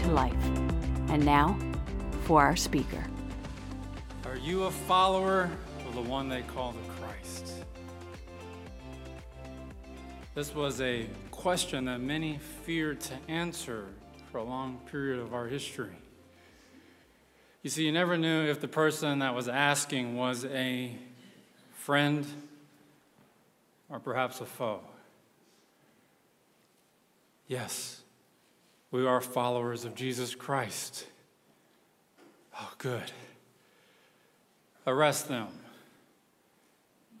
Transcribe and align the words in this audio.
to 0.00 0.08
life. 0.12 0.44
And 1.08 1.24
now, 1.24 1.58
for 2.22 2.42
our 2.42 2.56
speaker. 2.56 3.04
Are 4.24 4.36
you 4.36 4.64
a 4.64 4.70
follower 4.70 5.50
of 5.86 5.94
the 5.94 6.00
one 6.00 6.28
they 6.28 6.42
call 6.42 6.72
the 6.72 7.00
Christ? 7.00 7.52
This 10.34 10.54
was 10.54 10.80
a 10.80 11.06
question 11.30 11.86
that 11.86 12.00
many 12.00 12.38
feared 12.38 13.00
to 13.00 13.14
answer 13.28 13.86
for 14.30 14.38
a 14.38 14.44
long 14.44 14.78
period 14.90 15.18
of 15.18 15.34
our 15.34 15.46
history. 15.46 15.96
You 17.62 17.68
see, 17.68 17.84
you 17.84 17.92
never 17.92 18.16
knew 18.16 18.44
if 18.44 18.60
the 18.60 18.68
person 18.68 19.18
that 19.18 19.34
was 19.34 19.48
asking 19.48 20.16
was 20.16 20.44
a 20.46 20.96
friend 21.74 22.24
or 23.88 23.98
perhaps 23.98 24.40
a 24.40 24.46
foe. 24.46 24.80
Yes, 27.48 27.99
we 28.90 29.06
are 29.06 29.20
followers 29.20 29.84
of 29.84 29.94
Jesus 29.94 30.34
Christ. 30.34 31.06
Oh, 32.58 32.72
good. 32.78 33.12
Arrest 34.86 35.28
them 35.28 35.48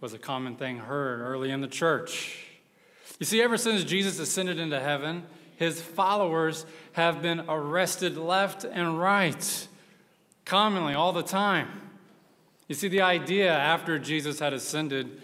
was 0.00 0.14
a 0.14 0.18
common 0.18 0.56
thing 0.56 0.78
heard 0.78 1.20
early 1.20 1.50
in 1.50 1.60
the 1.60 1.68
church. 1.68 2.46
You 3.18 3.26
see, 3.26 3.42
ever 3.42 3.58
since 3.58 3.84
Jesus 3.84 4.18
ascended 4.18 4.58
into 4.58 4.80
heaven, 4.80 5.24
his 5.56 5.80
followers 5.80 6.64
have 6.92 7.20
been 7.20 7.40
arrested 7.48 8.16
left 8.16 8.64
and 8.64 8.98
right, 8.98 9.68
commonly, 10.46 10.94
all 10.94 11.12
the 11.12 11.22
time. 11.22 11.68
You 12.66 12.74
see, 12.74 12.88
the 12.88 13.02
idea 13.02 13.52
after 13.52 13.98
Jesus 13.98 14.38
had 14.38 14.54
ascended 14.54 15.20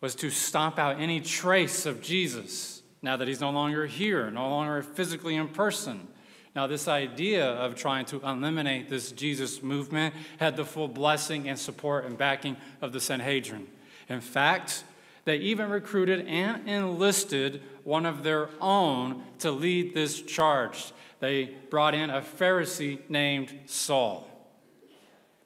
was 0.00 0.14
to 0.16 0.30
stomp 0.30 0.78
out 0.78 1.00
any 1.00 1.20
trace 1.20 1.84
of 1.84 2.00
Jesus 2.00 2.79
now 3.02 3.16
that 3.16 3.28
he's 3.28 3.40
no 3.40 3.50
longer 3.50 3.86
here, 3.86 4.30
no 4.30 4.48
longer 4.48 4.82
physically 4.82 5.36
in 5.36 5.48
person. 5.48 6.06
Now, 6.54 6.66
this 6.66 6.88
idea 6.88 7.46
of 7.46 7.76
trying 7.76 8.06
to 8.06 8.20
eliminate 8.20 8.88
this 8.88 9.12
Jesus 9.12 9.62
movement 9.62 10.14
had 10.38 10.56
the 10.56 10.64
full 10.64 10.88
blessing 10.88 11.48
and 11.48 11.58
support 11.58 12.04
and 12.04 12.18
backing 12.18 12.56
of 12.80 12.92
the 12.92 13.00
Sanhedrin. 13.00 13.68
In 14.08 14.20
fact, 14.20 14.82
they 15.24 15.36
even 15.36 15.70
recruited 15.70 16.26
and 16.26 16.68
enlisted 16.68 17.62
one 17.84 18.06
of 18.06 18.22
their 18.22 18.48
own 18.60 19.22
to 19.38 19.50
lead 19.52 19.94
this 19.94 20.20
charge. 20.22 20.92
They 21.20 21.54
brought 21.68 21.94
in 21.94 22.10
a 22.10 22.20
Pharisee 22.20 22.98
named 23.08 23.56
Saul. 23.66 24.29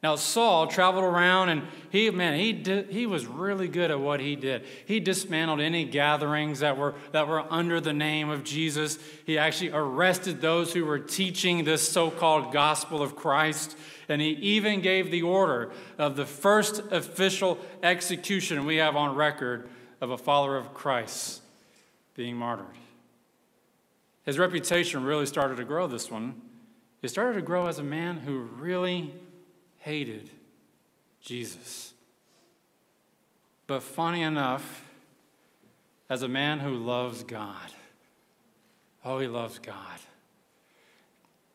Now, 0.05 0.17
Saul 0.17 0.67
traveled 0.67 1.03
around 1.03 1.49
and 1.49 1.63
he, 1.89 2.11
man, 2.11 2.39
he, 2.39 2.53
did, 2.53 2.91
he 2.91 3.07
was 3.07 3.25
really 3.25 3.69
good 3.69 3.91
at 3.91 3.99
what 3.99 4.21
he 4.21 4.37
did. 4.37 4.67
He 4.85 5.01
dismantled 5.01 5.61
any 5.61 5.87
gatherings 5.87 6.61
that 6.61 6.77
were, 6.77 6.95
that 7.13 7.27
were 7.27 7.51
under 7.51 7.81
the 7.81 7.95
name 7.95 8.29
of 8.29 8.45
Jesus. 8.45 8.99
He 9.25 9.39
actually 9.39 9.71
arrested 9.71 10.43
those 10.43 10.75
who 10.75 10.85
were 10.85 10.99
teaching 10.99 11.65
this 11.65 11.89
so 11.89 12.11
called 12.11 12.53
gospel 12.53 13.01
of 13.01 13.17
Christ. 13.17 13.79
And 14.07 14.21
he 14.21 14.33
even 14.33 14.83
gave 14.83 15.11
the 15.11 15.23
order 15.23 15.73
of 15.97 16.17
the 16.17 16.27
first 16.27 16.81
official 16.93 17.59
execution 17.83 18.67
we 18.67 18.77
have 18.77 18.97
on 18.97 19.17
record 19.17 19.71
of 20.03 20.11
a 20.11 20.19
follower 20.19 20.59
of 20.59 20.75
Christ 20.75 21.41
being 22.15 22.37
martyred. 22.37 22.67
His 24.27 24.39
reputation 24.39 25.03
really 25.03 25.25
started 25.25 25.57
to 25.57 25.65
grow, 25.65 25.87
this 25.87 26.11
one. 26.11 26.43
It 27.01 27.09
started 27.09 27.37
to 27.37 27.43
grow 27.43 27.69
as 27.69 27.79
a 27.79 27.83
man 27.83 28.19
who 28.19 28.41
really 28.59 29.15
hated 29.85 30.31
Jesus. 31.21 31.93
But 33.67 33.83
funny 33.83 34.23
enough, 34.23 34.83
as 36.09 36.23
a 36.23 36.29
man 36.29 36.61
who 36.61 36.75
loves 36.75 37.23
God, 37.23 37.71
oh, 39.05 39.19
he 39.19 39.27
loves 39.27 39.59
God. 39.59 39.77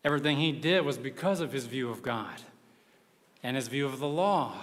Everything 0.06 0.38
he 0.38 0.52
did 0.52 0.86
was 0.86 1.00
because 1.00 1.40
of 1.40 1.52
his 1.52 1.66
view 1.66 1.90
of 1.90 2.04
God 2.04 2.40
and 3.42 3.56
his 3.56 3.68
view 3.68 3.88
of 3.88 3.98
the 3.98 4.08
law. 4.08 4.54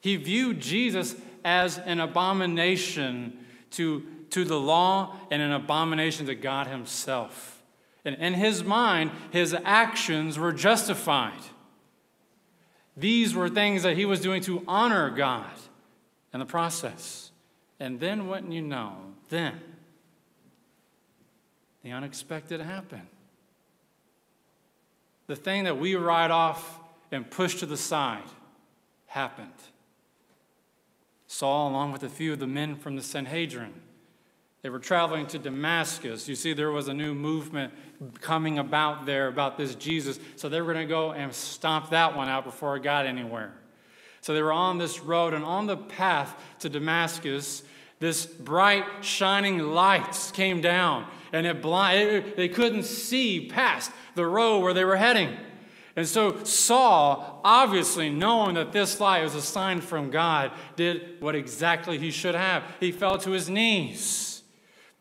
He 0.00 0.16
viewed 0.16 0.60
Jesus 0.60 1.16
as 1.44 1.76
an 1.76 2.00
abomination 2.00 3.36
to, 3.72 4.02
to 4.30 4.44
the 4.44 4.58
law 4.58 5.14
and 5.30 5.42
an 5.42 5.52
abomination 5.52 6.24
to 6.26 6.34
God 6.34 6.68
himself. 6.68 7.62
And 8.02 8.16
in 8.16 8.32
his 8.32 8.64
mind, 8.64 9.10
his 9.30 9.54
actions 9.62 10.38
were 10.38 10.52
justified. 10.52 11.42
These 12.96 13.34
were 13.34 13.48
things 13.48 13.82
that 13.82 13.96
he 13.96 14.04
was 14.04 14.20
doing 14.20 14.42
to 14.42 14.62
honor 14.68 15.10
God 15.10 15.50
in 16.32 16.40
the 16.40 16.46
process. 16.46 17.30
And 17.80 17.98
then, 17.98 18.28
wouldn't 18.28 18.52
you 18.52 18.62
know, 18.62 18.96
then 19.30 19.60
the 21.82 21.92
unexpected 21.92 22.60
happened. 22.60 23.08
The 25.26 25.36
thing 25.36 25.64
that 25.64 25.78
we 25.78 25.94
write 25.96 26.30
off 26.30 26.80
and 27.10 27.28
push 27.28 27.56
to 27.56 27.66
the 27.66 27.76
side 27.76 28.22
happened. 29.06 29.50
Saul, 31.26 31.70
along 31.70 31.92
with 31.92 32.02
a 32.02 32.08
few 32.08 32.32
of 32.32 32.38
the 32.38 32.46
men 32.46 32.76
from 32.76 32.96
the 32.96 33.02
Sanhedrin, 33.02 33.72
they 34.64 34.70
were 34.70 34.78
traveling 34.78 35.26
to 35.26 35.38
Damascus. 35.38 36.26
You 36.26 36.34
see, 36.34 36.54
there 36.54 36.70
was 36.70 36.88
a 36.88 36.94
new 36.94 37.12
movement 37.14 37.74
coming 38.22 38.58
about 38.58 39.04
there 39.04 39.28
about 39.28 39.58
this 39.58 39.74
Jesus. 39.74 40.18
So 40.36 40.48
they 40.48 40.58
were 40.62 40.72
going 40.72 40.88
to 40.88 40.90
go 40.90 41.12
and 41.12 41.34
stomp 41.34 41.90
that 41.90 42.16
one 42.16 42.30
out 42.30 42.44
before 42.44 42.74
it 42.74 42.82
got 42.82 43.04
anywhere. 43.04 43.52
So 44.22 44.32
they 44.32 44.40
were 44.40 44.54
on 44.54 44.78
this 44.78 45.00
road, 45.00 45.34
and 45.34 45.44
on 45.44 45.66
the 45.66 45.76
path 45.76 46.34
to 46.60 46.70
Damascus, 46.70 47.62
this 48.00 48.24
bright, 48.24 48.86
shining 49.02 49.58
light 49.58 50.32
came 50.32 50.62
down, 50.62 51.08
and 51.30 51.46
it 51.46 51.60
blind, 51.60 52.32
they 52.34 52.48
couldn't 52.48 52.84
see 52.84 53.46
past 53.48 53.90
the 54.14 54.24
road 54.24 54.60
where 54.60 54.72
they 54.72 54.86
were 54.86 54.96
heading. 54.96 55.36
And 55.94 56.08
so 56.08 56.42
Saul, 56.44 57.42
obviously 57.44 58.08
knowing 58.08 58.54
that 58.54 58.72
this 58.72 58.98
light 58.98 59.24
was 59.24 59.34
a 59.34 59.42
sign 59.42 59.82
from 59.82 60.10
God, 60.10 60.52
did 60.74 61.20
what 61.20 61.34
exactly 61.34 61.98
he 61.98 62.10
should 62.10 62.34
have. 62.34 62.64
He 62.80 62.92
fell 62.92 63.18
to 63.18 63.32
his 63.32 63.50
knees. 63.50 64.33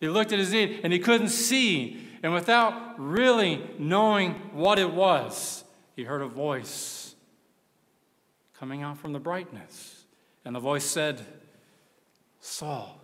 He 0.04 0.10
looked 0.10 0.34
at 0.34 0.40
his 0.40 0.52
knee 0.52 0.82
and 0.84 0.92
he 0.92 1.00
couldn't 1.00 1.30
see. 1.30 1.98
And 2.24 2.34
without 2.34 3.00
really 3.00 3.66
knowing 3.80 4.34
what 4.52 4.78
it 4.78 4.92
was, 4.92 5.64
he 5.96 6.04
heard 6.04 6.22
a 6.22 6.28
voice 6.28 7.16
coming 8.60 8.82
out 8.82 8.98
from 8.98 9.14
the 9.14 9.20
brightness. 9.20 10.04
And 10.44 10.54
the 10.54 10.60
voice 10.60 10.84
said, 10.84 11.26
Saul, 12.42 13.00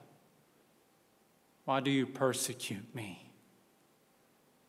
why 1.63 1.79
do 1.79 1.89
you 1.89 2.05
persecute 2.05 2.93
me? 2.93 3.31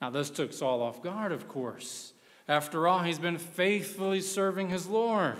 Now, 0.00 0.10
this 0.10 0.30
took 0.30 0.52
Saul 0.52 0.82
off 0.82 1.02
guard, 1.02 1.32
of 1.32 1.48
course. 1.48 2.12
After 2.46 2.86
all, 2.86 3.00
he's 3.00 3.18
been 3.18 3.38
faithfully 3.38 4.20
serving 4.20 4.68
his 4.68 4.86
Lord. 4.86 5.38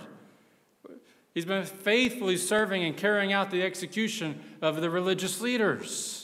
He's 1.33 1.45
been 1.45 1.63
faithfully 1.63 2.35
serving 2.35 2.83
and 2.83 2.97
carrying 2.97 3.31
out 3.31 3.49
the 3.49 3.63
execution 3.63 4.41
of 4.61 4.81
the 4.81 4.89
religious 4.89 5.39
leaders. 5.39 6.20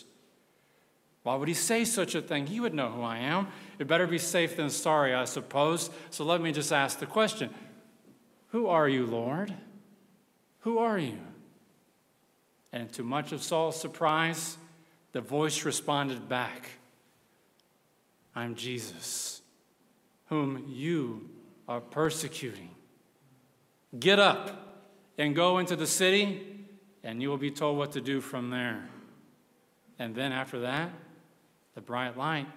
Why 1.27 1.35
would 1.35 1.49
he 1.49 1.53
say 1.53 1.83
such 1.83 2.15
a 2.15 2.21
thing? 2.21 2.47
He 2.47 2.61
would 2.61 2.73
know 2.73 2.89
who 2.89 3.01
I 3.01 3.17
am. 3.17 3.49
It 3.79 3.87
better 3.87 4.07
be 4.07 4.17
safe 4.17 4.55
than 4.55 4.69
sorry, 4.69 5.13
I 5.13 5.25
suppose. 5.25 5.89
So 6.09 6.23
let 6.23 6.39
me 6.39 6.53
just 6.53 6.71
ask 6.71 6.99
the 6.99 7.05
question 7.05 7.53
Who 8.51 8.67
are 8.67 8.87
you, 8.87 9.05
Lord? 9.05 9.53
Who 10.59 10.77
are 10.77 10.97
you? 10.97 11.17
And 12.71 12.89
to 12.93 13.03
much 13.03 13.33
of 13.33 13.43
Saul's 13.43 13.77
surprise, 13.77 14.57
the 15.11 15.19
voice 15.19 15.65
responded 15.65 16.29
back 16.29 16.69
I'm 18.33 18.55
Jesus, 18.55 19.41
whom 20.27 20.63
you 20.69 21.29
are 21.67 21.81
persecuting. 21.81 22.69
Get 23.99 24.17
up 24.17 24.87
and 25.17 25.35
go 25.35 25.57
into 25.57 25.75
the 25.75 25.87
city, 25.87 26.69
and 27.03 27.21
you 27.21 27.27
will 27.27 27.37
be 27.37 27.51
told 27.51 27.77
what 27.77 27.91
to 27.91 27.99
do 27.99 28.21
from 28.21 28.49
there. 28.49 28.87
And 29.99 30.15
then 30.15 30.31
after 30.31 30.61
that, 30.61 30.89
the 31.77 31.81
bright 31.81 32.17
light 32.17 32.47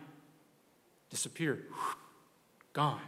disappeared, 1.11 1.67
gone. 2.73 3.03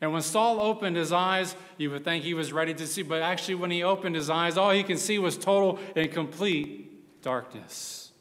And 0.00 0.14
when 0.14 0.22
Saul 0.22 0.62
opened 0.62 0.96
his 0.96 1.12
eyes, 1.12 1.54
you 1.76 1.90
would 1.90 2.04
think 2.04 2.24
he 2.24 2.32
was 2.32 2.54
ready 2.54 2.72
to 2.72 2.86
see, 2.86 3.02
but 3.02 3.20
actually, 3.20 3.56
when 3.56 3.70
he 3.70 3.82
opened 3.82 4.14
his 4.16 4.30
eyes, 4.30 4.56
all 4.56 4.70
he 4.70 4.82
can 4.82 4.96
see 4.96 5.18
was 5.18 5.36
total 5.36 5.78
and 5.94 6.10
complete 6.10 7.20
darkness. 7.20 8.12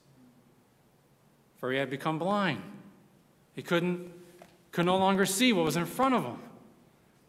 For 1.55 1.71
he 1.71 1.77
had 1.77 1.89
become 1.89 2.19
blind. 2.19 2.61
He 3.53 3.61
couldn't 3.61 4.11
could 4.73 4.85
no 4.85 4.97
longer 4.97 5.25
see 5.25 5.53
what 5.53 5.63
was 5.63 5.77
in 5.77 5.85
front 5.85 6.15
of 6.15 6.25
him. 6.25 6.39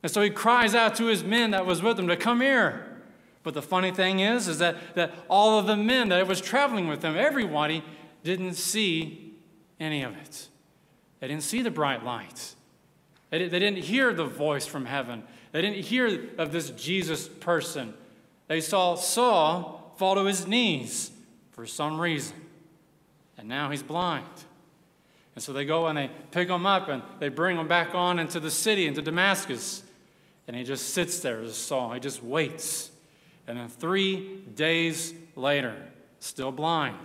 And 0.02 0.10
so 0.10 0.20
he 0.20 0.30
cries 0.30 0.74
out 0.74 0.96
to 0.96 1.06
his 1.06 1.22
men 1.22 1.52
that 1.52 1.64
was 1.64 1.80
with 1.80 1.96
him 1.96 2.08
to 2.08 2.16
come 2.16 2.40
here. 2.40 3.02
But 3.44 3.54
the 3.54 3.62
funny 3.62 3.92
thing 3.92 4.18
is, 4.18 4.48
is 4.48 4.58
that, 4.58 4.96
that 4.96 5.14
all 5.28 5.60
of 5.60 5.66
the 5.66 5.76
men 5.76 6.08
that 6.08 6.26
was 6.26 6.40
traveling 6.40 6.88
with 6.88 7.04
him, 7.04 7.16
everybody 7.16 7.84
didn't 8.24 8.54
see 8.54 9.23
any 9.80 10.02
of 10.02 10.16
it. 10.16 10.48
They 11.20 11.28
didn't 11.28 11.42
see 11.42 11.62
the 11.62 11.70
bright 11.70 12.04
lights. 12.04 12.56
They, 13.30 13.48
they 13.48 13.58
didn't 13.58 13.82
hear 13.84 14.12
the 14.12 14.24
voice 14.24 14.66
from 14.66 14.86
heaven. 14.86 15.24
They 15.52 15.62
didn't 15.62 15.84
hear 15.84 16.28
of 16.38 16.52
this 16.52 16.70
Jesus 16.70 17.28
person. 17.28 17.94
They 18.48 18.60
saw 18.60 18.94
Saul 18.94 19.94
fall 19.96 20.14
to 20.16 20.24
his 20.24 20.46
knees 20.46 21.10
for 21.52 21.66
some 21.66 22.00
reason. 22.00 22.36
And 23.38 23.48
now 23.48 23.70
he's 23.70 23.82
blind. 23.82 24.26
And 25.34 25.42
so 25.42 25.52
they 25.52 25.64
go 25.64 25.86
and 25.86 25.98
they 25.98 26.10
pick 26.30 26.48
him 26.48 26.66
up 26.66 26.88
and 26.88 27.02
they 27.18 27.28
bring 27.28 27.56
him 27.56 27.66
back 27.66 27.94
on 27.94 28.18
into 28.18 28.38
the 28.38 28.50
city, 28.50 28.86
into 28.86 29.02
Damascus. 29.02 29.82
And 30.46 30.56
he 30.56 30.62
just 30.62 30.90
sits 30.90 31.20
there 31.20 31.40
as 31.40 31.56
Saul. 31.56 31.92
He 31.92 32.00
just 32.00 32.22
waits. 32.22 32.90
And 33.46 33.58
then 33.58 33.68
three 33.68 34.40
days 34.54 35.14
later, 35.36 35.74
still 36.20 36.52
blind, 36.52 36.98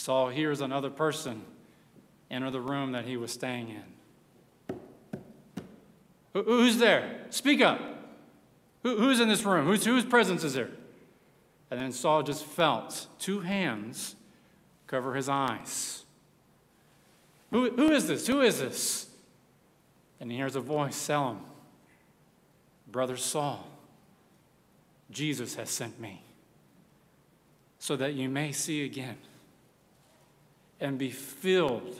Saul 0.00 0.30
hears 0.30 0.62
another 0.62 0.88
person 0.88 1.42
enter 2.30 2.50
the 2.50 2.60
room 2.60 2.92
that 2.92 3.04
he 3.04 3.18
was 3.18 3.30
staying 3.32 3.68
in. 3.68 4.78
Who's 6.32 6.78
there? 6.78 7.26
Speak 7.28 7.60
up. 7.60 7.78
Who's 8.82 9.20
in 9.20 9.28
this 9.28 9.44
room? 9.44 9.66
Whose, 9.66 9.84
whose 9.84 10.06
presence 10.06 10.42
is 10.42 10.54
there? 10.54 10.70
And 11.70 11.78
then 11.78 11.92
Saul 11.92 12.22
just 12.22 12.46
felt 12.46 13.08
two 13.18 13.40
hands 13.40 14.16
cover 14.86 15.14
his 15.14 15.28
eyes. 15.28 16.04
Who, 17.50 17.70
who 17.70 17.92
is 17.92 18.08
this? 18.08 18.26
Who 18.26 18.40
is 18.40 18.58
this? 18.58 19.06
And 20.18 20.30
he 20.30 20.38
hears 20.38 20.56
a 20.56 20.60
voice 20.60 21.06
tell 21.06 21.32
him, 21.32 21.40
Brother 22.90 23.18
Saul, 23.18 23.68
Jesus 25.10 25.56
has 25.56 25.68
sent 25.68 26.00
me 26.00 26.22
so 27.78 27.96
that 27.96 28.14
you 28.14 28.30
may 28.30 28.52
see 28.52 28.82
again 28.86 29.18
and 30.80 30.98
be 30.98 31.10
filled 31.10 31.98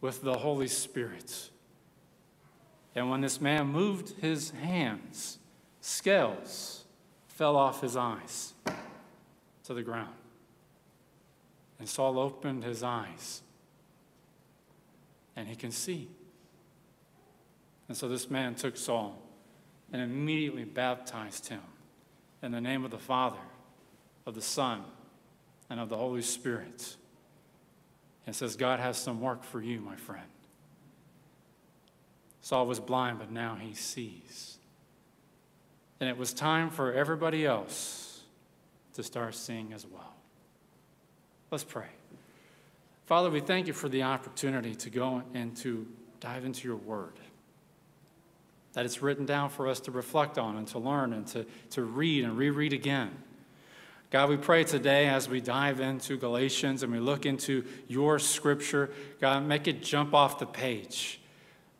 with 0.00 0.22
the 0.22 0.34
Holy 0.34 0.68
Spirit. 0.68 1.50
And 2.94 3.10
when 3.10 3.20
this 3.20 3.40
man 3.40 3.68
moved 3.68 4.20
his 4.20 4.50
hands, 4.50 5.38
scales 5.80 6.84
fell 7.28 7.56
off 7.56 7.80
his 7.80 7.96
eyes 7.96 8.54
to 9.64 9.74
the 9.74 9.82
ground. 9.82 10.14
And 11.78 11.88
Saul 11.88 12.18
opened 12.18 12.64
his 12.64 12.82
eyes 12.82 13.42
and 15.36 15.46
he 15.46 15.54
can 15.54 15.70
see. 15.70 16.08
And 17.88 17.96
so 17.96 18.08
this 18.08 18.30
man 18.30 18.54
took 18.54 18.76
Saul 18.76 19.22
and 19.92 20.02
immediately 20.02 20.64
baptized 20.64 21.48
him 21.48 21.60
in 22.42 22.52
the 22.52 22.60
name 22.60 22.84
of 22.84 22.90
the 22.90 22.98
Father, 22.98 23.36
of 24.24 24.34
the 24.34 24.42
Son, 24.42 24.82
and 25.68 25.78
of 25.78 25.88
the 25.88 25.96
Holy 25.96 26.22
Spirit. 26.22 26.96
And 28.26 28.34
says, 28.34 28.56
God 28.56 28.80
has 28.80 28.96
some 28.96 29.20
work 29.20 29.44
for 29.44 29.62
you, 29.62 29.80
my 29.80 29.96
friend. 29.96 30.26
Saul 32.40 32.66
was 32.66 32.80
blind, 32.80 33.18
but 33.18 33.30
now 33.30 33.56
he 33.60 33.74
sees. 33.74 34.58
And 36.00 36.10
it 36.10 36.16
was 36.16 36.32
time 36.32 36.70
for 36.70 36.92
everybody 36.92 37.46
else 37.46 38.22
to 38.94 39.02
start 39.02 39.34
seeing 39.34 39.72
as 39.72 39.86
well. 39.86 40.14
Let's 41.50 41.64
pray. 41.64 41.86
Father, 43.06 43.30
we 43.30 43.40
thank 43.40 43.68
you 43.68 43.72
for 43.72 43.88
the 43.88 44.02
opportunity 44.02 44.74
to 44.74 44.90
go 44.90 45.22
and 45.32 45.56
to 45.58 45.86
dive 46.18 46.44
into 46.44 46.66
your 46.66 46.76
word. 46.76 47.12
That 48.72 48.84
it's 48.84 49.00
written 49.00 49.26
down 49.26 49.50
for 49.50 49.68
us 49.68 49.80
to 49.80 49.90
reflect 49.90 50.38
on 50.38 50.56
and 50.56 50.66
to 50.68 50.78
learn 50.78 51.12
and 51.12 51.26
to, 51.28 51.46
to 51.70 51.82
read 51.82 52.24
and 52.24 52.36
reread 52.36 52.72
again. 52.72 53.10
God, 54.10 54.28
we 54.28 54.36
pray 54.36 54.62
today 54.62 55.08
as 55.08 55.28
we 55.28 55.40
dive 55.40 55.80
into 55.80 56.16
Galatians 56.16 56.82
and 56.84 56.92
we 56.92 57.00
look 57.00 57.26
into 57.26 57.64
your 57.88 58.18
scripture, 58.20 58.90
God, 59.20 59.44
make 59.44 59.66
it 59.66 59.82
jump 59.82 60.14
off 60.14 60.38
the 60.38 60.46
page. 60.46 61.20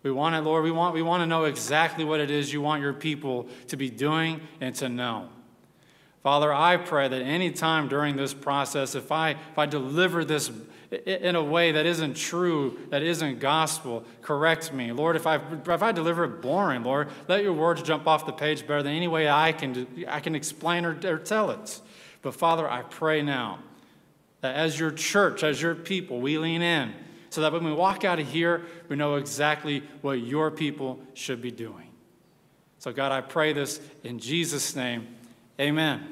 We 0.03 0.11
want 0.11 0.35
it, 0.35 0.41
Lord, 0.41 0.65
we 0.65 0.73
want, 0.73 0.95
we 0.95 1.03
want 1.03 1.23
to 1.23 1.27
know 1.27 1.45
exactly 1.45 2.05
what 2.05 2.21
it 2.21 2.31
is 2.31 2.53
you 2.53 2.61
want 2.61 2.83
your 2.83 2.93
people 2.93 3.49
to 3.69 3.77
be 3.77 3.91
doing 3.91 4.41
and 4.61 4.75
to 4.77 4.89
know. 4.89 5.29
Father, 6.23 6.53
I 6.53 6.77
pray 6.77 7.07
that 7.07 7.23
any 7.23 7.53
time 7.53 7.87
during 7.87 8.17
this 8.17 8.35
process, 8.35 8.97
if 8.97 9.13
I, 9.13 9.31
if 9.31 9.59
I 9.59 9.67
deliver 9.67 10.25
this 10.25 10.51
in 10.91 11.37
a 11.37 11.43
way 11.43 11.71
that 11.73 11.87
isn't 11.87 12.17
true, 12.17 12.79
that 12.91 13.03
isn't 13.03 13.39
gospel, 13.39 14.05
correct 14.23 14.73
me. 14.73 14.91
Lord, 14.91 15.15
if 15.15 15.27
I, 15.27 15.37
if 15.37 15.83
I 15.83 15.93
deliver 15.93 16.25
it 16.25 16.43
boring, 16.43 16.83
Lord, 16.83 17.09
let 17.29 17.45
your 17.45 17.53
words 17.53 17.83
jump 17.83 18.09
off 18.09 18.27
the 18.27 18.33
page 18.33 18.67
better 18.67 18.83
than 18.83 18.93
any 18.93 19.07
way 19.07 19.29
I 19.29 19.53
can, 19.53 19.87
I 20.09 20.19
can 20.19 20.35
explain 20.35 20.85
or, 20.85 20.99
or 21.05 21.19
tell 21.19 21.53
it. 21.53 21.81
But 22.27 22.35
Father, 22.35 22.69
I 22.69 22.83
pray 22.83 23.23
now 23.23 23.61
that 24.41 24.57
as 24.57 24.81
your 24.81 24.91
church, 24.91 25.45
as 25.45 25.63
your 25.63 25.77
people, 25.77 26.21
we 26.21 26.39
lean 26.39 26.61
in 26.61 26.93
so 27.31 27.41
that 27.41 27.53
when 27.53 27.63
we 27.63 27.73
walk 27.73 28.05
out 28.05 28.19
of 28.19 28.27
here, 28.27 28.63
we 28.89 28.97
know 28.97 29.15
exactly 29.15 29.85
what 30.01 30.15
your 30.15 30.51
people 30.51 30.99
should 31.15 31.41
be 31.41 31.53
doing. 31.53 31.89
So, 32.81 32.93
God, 32.93 33.13
I 33.13 33.21
pray 33.21 33.53
this 33.53 33.81
in 34.03 34.19
Jesus' 34.19 34.75
name. 34.75 35.07
Amen. 35.61 36.05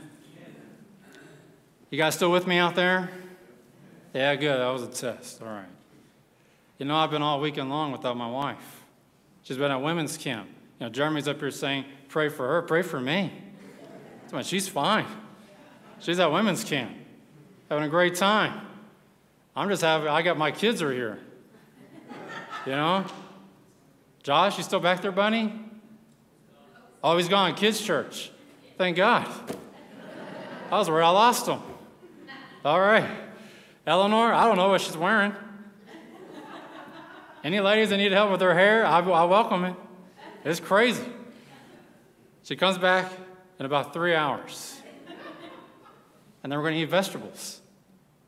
You 1.91 1.99
guys 1.99 2.15
still 2.15 2.31
with 2.31 2.47
me 2.47 2.59
out 2.59 2.77
there? 2.77 3.11
Yeah, 4.15 4.37
good. 4.37 4.61
That 4.61 4.69
was 4.69 4.85
a 4.85 4.87
test. 4.87 5.43
All 5.43 5.49
right. 5.49 5.67
You 6.79 6.87
know, 6.87 6.95
I've 6.95 7.11
been 7.11 7.23
all 7.23 7.41
weekend 7.41 7.71
long 7.71 7.91
without 7.91 8.17
my 8.17 8.31
wife. 8.31 8.85
She's 9.43 9.57
been 9.57 9.73
at 9.73 9.83
women's 9.83 10.17
camp. 10.17 10.49
You 10.79 10.87
know, 10.87 10.91
Jeremy's 10.91 11.27
up 11.27 11.41
here 11.41 11.51
saying, 11.51 11.87
pray 12.09 12.29
for 12.29 12.47
her, 12.47 12.63
pray 12.63 12.83
for 12.83 13.01
me. 13.01 13.33
She's 14.43 14.69
fine. 14.69 15.07
She's 16.05 16.21
at 16.21 16.31
women's 16.31 16.65
camp, 16.65 16.95
having 17.71 17.85
a 17.85 17.89
great 17.89 18.15
time. 18.15 18.61
I'm 19.57 19.71
just 19.71 19.81
having, 19.81 20.07
I 20.07 20.21
got 20.21 20.37
my 20.37 20.51
kids 20.51 20.83
are 20.83 20.93
here. 20.93 21.19
You 22.67 22.73
know? 22.73 23.07
Josh, 24.23 24.59
you 24.59 24.65
still 24.65 24.81
back 24.81 25.01
there, 25.01 25.13
Bunny? 25.13 25.59
Oh, 27.03 27.17
he's 27.17 27.29
gone, 27.29 27.55
kids' 27.55 27.81
church. 27.81 28.31
Thank 28.77 28.99
God. 28.99 29.27
I 30.71 30.77
was 30.77 30.91
worried 30.91 31.05
I 31.05 31.09
lost 31.09 31.47
him. 31.47 31.63
All 32.67 32.81
right. 32.81 33.09
Eleanor, 33.87 34.35
I 34.35 34.45
don't 34.45 34.59
know 34.59 34.69
what 34.69 34.83
she's 34.83 34.99
wearing. 34.99 35.35
Any 37.43 37.61
ladies 37.61 37.89
that 37.89 37.97
need 37.97 38.13
help 38.13 38.31
with 38.31 38.41
their 38.41 38.55
hair, 38.55 38.85
I, 38.85 38.99
I 38.99 39.25
welcome 39.25 39.65
it. 39.65 39.75
It's 40.45 40.61
crazy. 40.61 41.05
She 42.43 42.57
comes 42.57 42.77
back 42.77 43.11
in 43.59 43.65
about 43.65 43.95
three 43.95 44.15
hours. 44.15 44.83
And 46.45 46.53
then 46.53 46.59
we're 46.59 46.67
going 46.67 46.75
to 46.75 46.81
eat 46.83 46.91
vegetables. 46.91 47.63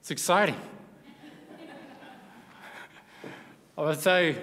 It's 0.00 0.10
exciting. 0.10 0.56
I 3.76 3.94
tell 3.94 4.22
you 4.22 4.36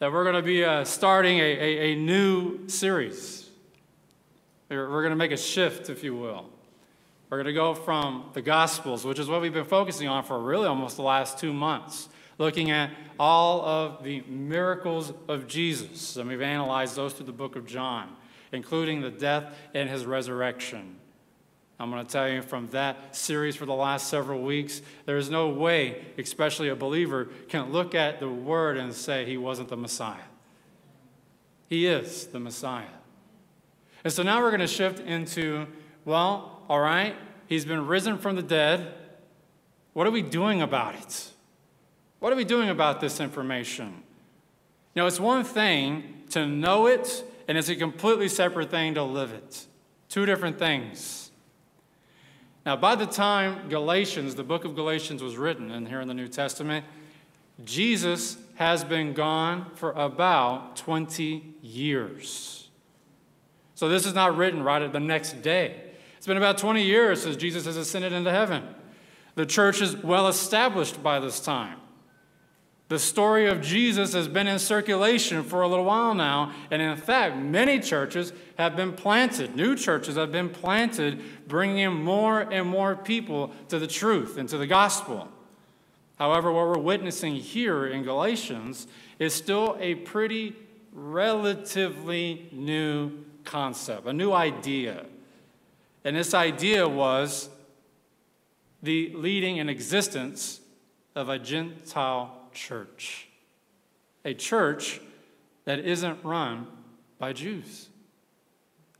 that 0.00 0.12
we're 0.12 0.22
going 0.24 0.36
to 0.36 0.42
be 0.42 0.62
uh, 0.62 0.84
starting 0.84 1.38
a, 1.38 1.42
a, 1.42 1.92
a 1.92 1.96
new 1.96 2.68
series. 2.68 3.48
We're, 4.68 4.90
we're 4.90 5.00
going 5.00 5.12
to 5.12 5.16
make 5.16 5.32
a 5.32 5.36
shift, 5.38 5.88
if 5.88 6.04
you 6.04 6.14
will. 6.14 6.50
We're 7.30 7.38
going 7.38 7.46
to 7.46 7.54
go 7.54 7.72
from 7.72 8.28
the 8.34 8.42
Gospels, 8.42 9.02
which 9.02 9.18
is 9.18 9.28
what 9.28 9.40
we've 9.40 9.50
been 9.50 9.64
focusing 9.64 10.06
on 10.06 10.22
for 10.22 10.38
really 10.38 10.66
almost 10.66 10.96
the 10.96 11.02
last 11.02 11.38
two 11.38 11.54
months, 11.54 12.10
looking 12.36 12.70
at 12.70 12.90
all 13.18 13.62
of 13.62 14.04
the 14.04 14.20
miracles 14.28 15.14
of 15.26 15.46
Jesus. 15.46 16.18
And 16.18 16.28
we've 16.28 16.42
analyzed 16.42 16.96
those 16.96 17.14
through 17.14 17.26
the 17.26 17.32
book 17.32 17.56
of 17.56 17.64
John, 17.64 18.14
including 18.52 19.00
the 19.00 19.10
death 19.10 19.54
and 19.72 19.88
his 19.88 20.04
resurrection. 20.04 20.97
I'm 21.80 21.90
going 21.90 22.04
to 22.04 22.10
tell 22.10 22.28
you 22.28 22.42
from 22.42 22.68
that 22.68 23.14
series 23.14 23.54
for 23.54 23.64
the 23.64 23.74
last 23.74 24.08
several 24.08 24.42
weeks, 24.42 24.82
there 25.06 25.16
is 25.16 25.30
no 25.30 25.48
way, 25.48 26.04
especially 26.18 26.68
a 26.68 26.76
believer, 26.76 27.28
can 27.48 27.70
look 27.70 27.94
at 27.94 28.18
the 28.18 28.28
word 28.28 28.76
and 28.76 28.92
say 28.92 29.24
he 29.24 29.36
wasn't 29.36 29.68
the 29.68 29.76
Messiah. 29.76 30.16
He 31.68 31.86
is 31.86 32.26
the 32.26 32.40
Messiah. 32.40 32.86
And 34.02 34.12
so 34.12 34.22
now 34.22 34.40
we're 34.40 34.50
going 34.50 34.60
to 34.60 34.66
shift 34.66 35.00
into, 35.00 35.66
well, 36.04 36.62
all 36.68 36.80
right? 36.80 37.14
He's 37.46 37.64
been 37.64 37.86
risen 37.86 38.18
from 38.18 38.34
the 38.34 38.42
dead. 38.42 38.94
What 39.92 40.06
are 40.06 40.10
we 40.10 40.22
doing 40.22 40.62
about 40.62 40.96
it? 40.96 41.30
What 42.18 42.32
are 42.32 42.36
we 42.36 42.44
doing 42.44 42.68
about 42.68 43.00
this 43.00 43.20
information? 43.20 44.02
Know, 44.96 45.06
it's 45.06 45.20
one 45.20 45.44
thing 45.44 46.24
to 46.30 46.44
know 46.44 46.86
it, 46.88 47.24
and 47.46 47.56
it's 47.56 47.68
a 47.68 47.76
completely 47.76 48.26
separate 48.28 48.68
thing 48.68 48.94
to 48.94 49.04
live 49.04 49.32
it. 49.32 49.66
Two 50.08 50.26
different 50.26 50.58
things. 50.58 51.27
Now, 52.68 52.76
by 52.76 52.96
the 52.96 53.06
time 53.06 53.70
Galatians, 53.70 54.34
the 54.34 54.44
book 54.44 54.66
of 54.66 54.74
Galatians, 54.74 55.22
was 55.22 55.38
written, 55.38 55.70
and 55.70 55.88
here 55.88 56.02
in 56.02 56.06
the 56.06 56.12
New 56.12 56.28
Testament, 56.28 56.84
Jesus 57.64 58.36
has 58.56 58.84
been 58.84 59.14
gone 59.14 59.70
for 59.74 59.92
about 59.92 60.76
20 60.76 61.54
years. 61.62 62.68
So 63.74 63.88
this 63.88 64.04
is 64.04 64.12
not 64.12 64.36
written 64.36 64.62
right 64.62 64.82
at 64.82 64.92
the 64.92 65.00
next 65.00 65.40
day. 65.40 65.80
It's 66.18 66.26
been 66.26 66.36
about 66.36 66.58
20 66.58 66.82
years 66.82 67.22
since 67.22 67.36
Jesus 67.36 67.64
has 67.64 67.78
ascended 67.78 68.12
into 68.12 68.30
heaven. 68.30 68.62
The 69.34 69.46
church 69.46 69.80
is 69.80 69.96
well 69.96 70.28
established 70.28 71.02
by 71.02 71.20
this 71.20 71.40
time. 71.40 71.78
The 72.88 72.98
story 72.98 73.46
of 73.46 73.60
Jesus 73.60 74.14
has 74.14 74.28
been 74.28 74.46
in 74.46 74.58
circulation 74.58 75.42
for 75.42 75.60
a 75.60 75.68
little 75.68 75.84
while 75.84 76.14
now, 76.14 76.52
and 76.70 76.80
in 76.80 76.96
fact, 76.96 77.36
many 77.36 77.80
churches 77.80 78.32
have 78.56 78.76
been 78.76 78.94
planted. 78.94 79.54
New 79.54 79.76
churches 79.76 80.16
have 80.16 80.32
been 80.32 80.48
planted, 80.48 81.22
bringing 81.46 81.78
in 81.78 81.92
more 81.92 82.40
and 82.40 82.66
more 82.66 82.96
people 82.96 83.52
to 83.68 83.78
the 83.78 83.86
truth 83.86 84.38
and 84.38 84.48
to 84.48 84.56
the 84.56 84.66
gospel. 84.66 85.28
However, 86.18 86.50
what 86.50 86.66
we're 86.66 86.78
witnessing 86.78 87.34
here 87.34 87.86
in 87.86 88.04
Galatians 88.04 88.86
is 89.18 89.34
still 89.34 89.76
a 89.78 89.94
pretty 89.96 90.56
relatively 90.92 92.48
new 92.52 93.12
concept, 93.44 94.06
a 94.06 94.12
new 94.14 94.32
idea. 94.32 95.04
And 96.04 96.16
this 96.16 96.32
idea 96.32 96.88
was 96.88 97.50
the 98.82 99.12
leading 99.14 99.60
and 99.60 99.68
existence 99.68 100.60
of 101.14 101.28
a 101.28 101.38
Gentile 101.38 102.37
church, 102.58 103.28
a 104.24 104.34
church 104.34 105.00
that 105.64 105.78
isn't 105.78 106.24
run 106.24 106.66
by 107.18 107.32
Jews. 107.32 107.88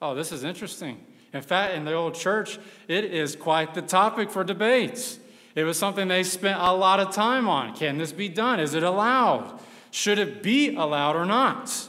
Oh, 0.01 0.15
this 0.15 0.33
is 0.33 0.45
interesting. 0.45 1.05
In 1.33 1.43
fact, 1.43 1.75
in 1.75 1.85
the 1.85 1.93
old 1.93 2.15
church, 2.15 2.59
it 2.87 3.05
is 3.05 3.37
quite 3.37 3.75
the 3.75 3.83
topic 3.83 4.31
for 4.31 4.45
debates. 4.45 5.19
It 5.55 5.65
was 5.65 5.77
something 5.77 6.09
they 6.09 6.23
spent 6.23 6.61
a 6.61 6.73
lot 6.73 7.01
of 7.01 7.13
time 7.13 7.49
on. 7.49 7.75
Can 7.75 7.99
this 7.99 8.13
be 8.13 8.29
done? 8.29 8.61
Is 8.61 8.75
it 8.75 8.83
allowed? 8.83 9.59
Should 9.91 10.19
it 10.19 10.43
be 10.43 10.77
allowed 10.77 11.17
or 11.17 11.27
not? 11.27 11.89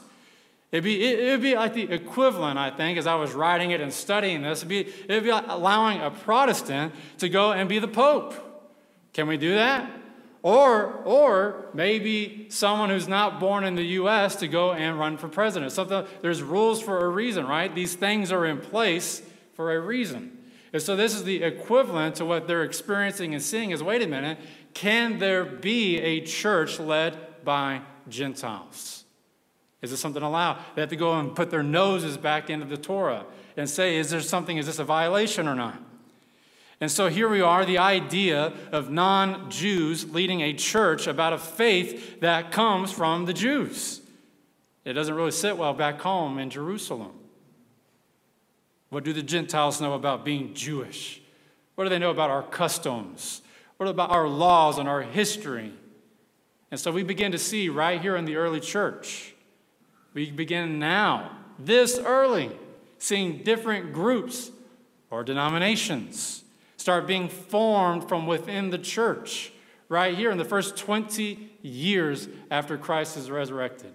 It'd 0.71 0.83
be, 0.83 1.03
it, 1.03 1.31
would 1.31 1.41
be 1.41 1.55
like 1.55 1.73
the 1.73 1.91
equivalent, 1.91 2.57
I 2.57 2.71
think, 2.71 2.97
as 2.97 3.07
I 3.07 3.15
was 3.15 3.33
writing 3.33 3.71
it 3.71 3.81
and 3.81 3.93
studying 3.93 4.41
this, 4.41 4.59
it'd 4.59 4.69
be, 4.69 4.81
it'd 4.81 5.23
be 5.23 5.31
like 5.31 5.45
allowing 5.47 6.01
a 6.01 6.11
Protestant 6.11 6.93
to 7.19 7.29
go 7.29 7.51
and 7.51 7.69
be 7.69 7.79
the 7.79 7.87
Pope. 7.87 8.33
Can 9.13 9.27
we 9.27 9.37
do 9.37 9.53
that? 9.55 9.89
Or, 10.41 11.01
or 11.03 11.65
maybe 11.73 12.47
someone 12.49 12.89
who's 12.89 13.07
not 13.09 13.39
born 13.39 13.65
in 13.65 13.75
the 13.75 13.83
U.S. 13.83 14.37
to 14.37 14.47
go 14.47 14.71
and 14.71 14.97
run 14.97 15.17
for 15.17 15.27
president. 15.27 15.71
Something, 15.71 16.05
there's 16.21 16.41
rules 16.41 16.81
for 16.81 17.05
a 17.05 17.09
reason, 17.09 17.45
right? 17.45 17.73
These 17.73 17.95
things 17.95 18.31
are 18.31 18.45
in 18.45 18.59
place 18.59 19.21
for 19.53 19.75
a 19.75 19.79
reason. 19.81 20.37
And 20.71 20.81
so 20.81 20.95
this 20.95 21.13
is 21.13 21.23
the 21.23 21.43
equivalent 21.43 22.15
to 22.15 22.25
what 22.25 22.47
they're 22.47 22.63
experiencing 22.63 23.33
and 23.33 23.43
seeing 23.43 23.71
is 23.71 23.83
wait 23.83 24.01
a 24.01 24.07
minute, 24.07 24.37
can 24.73 25.19
there 25.19 25.43
be 25.43 25.97
a 25.99 26.21
church 26.21 26.79
led 26.79 27.43
by 27.43 27.81
Gentiles? 28.07 29.03
Is 29.81 29.91
this 29.91 29.99
something 29.99 30.23
allowed? 30.23 30.59
They 30.75 30.81
have 30.81 30.89
to 30.89 30.95
go 30.95 31.17
and 31.19 31.35
put 31.35 31.49
their 31.49 31.63
noses 31.63 32.17
back 32.17 32.49
into 32.49 32.65
the 32.65 32.77
Torah 32.77 33.25
and 33.57 33.69
say, 33.69 33.97
is 33.97 34.09
there 34.09 34.21
something, 34.21 34.57
is 34.57 34.67
this 34.67 34.79
a 34.79 34.83
violation 34.83 35.47
or 35.47 35.55
not? 35.55 35.81
And 36.81 36.89
so 36.89 37.07
here 37.09 37.27
we 37.27 37.41
are, 37.41 37.65
the 37.65 37.77
idea 37.77 38.53
of 38.71 38.89
non 38.89 39.49
Jews 39.49 40.11
leading 40.11 40.41
a 40.41 40.53
church 40.53 41.07
about 41.07 41.33
a 41.33 41.37
faith 41.37 42.21
that 42.21 42.51
comes 42.51 42.91
from 42.91 43.25
the 43.25 43.33
Jews. 43.33 44.01
It 44.85 44.93
doesn't 44.93 45.13
really 45.13 45.31
sit 45.31 45.57
well 45.57 45.73
back 45.73 45.99
home 45.99 46.39
in 46.39 46.49
Jerusalem. 46.49 47.11
What 48.89 49.03
do 49.03 49.11
the 49.11 49.21
Gentiles 49.21 49.81
know 49.81 49.93
about 49.93 50.23
being 50.23 50.53
Jewish? 50.53 51.21
What 51.75 51.83
do 51.83 51.89
they 51.89 51.99
know 51.99 52.11
about 52.11 52.29
our 52.29 52.43
customs? 52.43 53.41
What 53.77 53.89
about 53.89 54.11
our 54.11 54.27
laws 54.27 54.77
and 54.77 54.87
our 54.87 55.01
history? 55.01 55.73
And 56.71 56.79
so 56.79 56.91
we 56.91 57.03
begin 57.03 57.33
to 57.33 57.37
see 57.37 57.69
right 57.69 57.99
here 57.99 58.15
in 58.15 58.25
the 58.25 58.37
early 58.37 58.59
church, 58.59 59.33
we 60.13 60.31
begin 60.31 60.79
now, 60.79 61.37
this 61.57 61.99
early, 61.99 62.51
seeing 62.97 63.43
different 63.43 63.93
groups 63.93 64.51
or 65.11 65.23
denominations 65.23 66.43
start 66.89 67.05
being 67.05 67.29
formed 67.29 68.09
from 68.09 68.25
within 68.25 68.71
the 68.71 68.77
church 68.79 69.51
right 69.89 70.17
here 70.17 70.31
in 70.31 70.39
the 70.39 70.43
first 70.43 70.75
20 70.75 71.51
years 71.61 72.27
after 72.49 72.79
Christ 72.79 73.15
is 73.15 73.29
resurrected. 73.29 73.93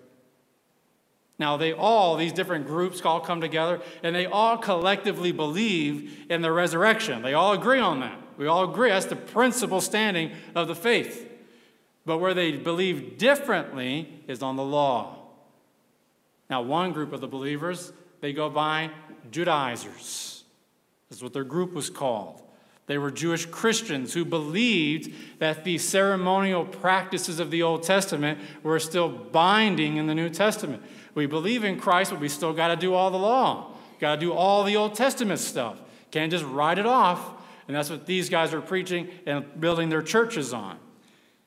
Now, 1.37 1.57
they 1.57 1.73
all, 1.73 2.15
these 2.15 2.33
different 2.33 2.69
groups, 2.69 3.05
all 3.05 3.19
come 3.19 3.41
together 3.41 3.81
and 4.05 4.15
they 4.15 4.27
all 4.27 4.57
collectively 4.57 5.33
believe 5.33 6.25
in 6.31 6.41
the 6.41 6.53
resurrection. 6.53 7.23
They 7.23 7.35
all 7.35 7.53
agree 7.53 7.81
on 7.81 7.99
that. 7.99 8.17
We 8.37 8.47
all 8.47 8.71
agree. 8.71 8.91
That's 8.91 9.07
the 9.07 9.17
principal 9.17 9.81
standing 9.81 10.31
of 10.55 10.69
the 10.69 10.77
faith. 10.77 11.29
But 12.07 12.19
where 12.19 12.33
they 12.33 12.53
believe 12.53 13.19
differently 13.19 14.23
is 14.29 14.41
on 14.41 14.55
the 14.55 14.63
law. 14.63 15.17
Now, 16.49 16.63
one 16.63 16.93
group 16.93 17.13
of 17.13 17.21
the 17.21 17.27
believers, 17.27 17.93
they 18.21 18.33
go 18.33 18.49
by 18.49 18.93
Judaizers. 19.33 20.45
That's 21.11 21.25
what 21.25 21.33
their 21.33 21.43
group 21.43 21.73
was 21.73 21.91
called. 21.91 22.43
They 22.87 22.99
were 22.99 23.11
Jewish 23.11 23.47
Christians 23.47 24.13
who 24.13 24.25
believed 24.25 25.13
that 25.39 25.65
the 25.65 25.79
ceremonial 25.79 26.65
practices 26.65 27.41
of 27.41 27.51
the 27.51 27.63
Old 27.63 27.83
Testament 27.83 28.39
were 28.63 28.79
still 28.79 29.09
binding 29.09 29.97
in 29.97 30.07
the 30.07 30.15
New 30.15 30.29
Testament. 30.29 30.83
We 31.15 31.27
believe 31.27 31.65
in 31.65 31.81
Christ, 31.81 32.11
but 32.11 32.21
we 32.21 32.29
still 32.29 32.53
got 32.53 32.69
to 32.69 32.77
do 32.77 32.93
all 32.93 33.11
the 33.11 33.19
law. 33.19 33.73
Got 34.01 34.17
to 34.17 34.21
do 34.21 34.33
all 34.33 34.65
the 34.65 34.77
Old 34.77 34.95
Testament 34.95 35.41
stuff. 35.41 35.81
Can't 36.11 36.31
just 36.31 36.45
write 36.45 36.79
it 36.79 36.87
off. 36.87 37.31
And 37.67 37.75
that's 37.75 37.89
what 37.89 38.05
these 38.05 38.29
guys 38.29 38.53
are 38.53 38.61
preaching 38.61 39.09
and 39.25 39.59
building 39.59 39.89
their 39.89 40.03
churches 40.03 40.53
on. 40.53 40.79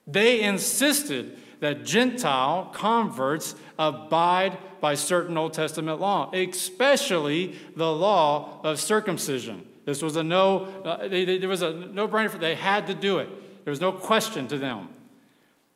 They 0.08 0.42
insisted 0.42 1.38
that 1.60 1.86
Gentile 1.86 2.72
converts 2.74 3.56
abide 3.78 4.58
by 4.80 4.96
certain 4.96 5.38
Old 5.38 5.54
Testament 5.54 6.00
law, 6.00 6.32
especially 6.34 7.56
the 7.76 7.92
law 7.92 8.60
of 8.64 8.80
circumcision. 8.80 9.68
This 9.88 10.02
was 10.02 10.18
a 10.18 10.24
no, 10.24 10.66
uh, 10.84 11.08
they, 11.08 11.24
they, 11.24 11.38
there 11.38 11.48
was 11.48 11.62
a 11.62 11.72
no 11.72 12.10
brainer 12.10 12.30
for 12.30 12.38
They 12.38 12.56
had 12.56 12.88
to 12.88 12.94
do 12.94 13.20
it. 13.20 13.30
There 13.64 13.72
was 13.72 13.80
no 13.80 13.94
question 13.94 14.46
to 14.50 14.58
them. 14.58 14.90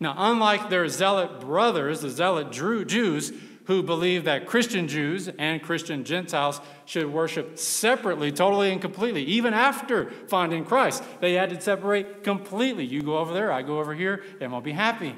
Now, 0.01 0.15
unlike 0.17 0.69
their 0.69 0.89
zealot 0.89 1.39
brothers, 1.39 2.01
the 2.01 2.09
zealot 2.09 2.51
Jews, 2.51 3.31
who 3.67 3.81
believed 3.81 4.25
that 4.25 4.47
Christian 4.47 4.89
Jews 4.89 5.29
and 5.39 5.63
Christian 5.63 6.03
Gentiles 6.03 6.59
should 6.83 7.05
worship 7.05 7.57
separately, 7.57 8.33
totally 8.33 8.73
and 8.73 8.81
completely, 8.81 9.23
even 9.23 9.53
after 9.53 10.11
finding 10.27 10.65
Christ. 10.65 11.03
They 11.21 11.35
had 11.35 11.49
to 11.51 11.61
separate 11.61 12.21
completely. 12.21 12.83
You 12.83 13.01
go 13.01 13.17
over 13.17 13.33
there, 13.33 13.49
I 13.49 13.61
go 13.61 13.79
over 13.79 13.93
here, 13.93 14.25
and 14.41 14.51
we'll 14.51 14.59
be 14.59 14.73
happy. 14.73 15.15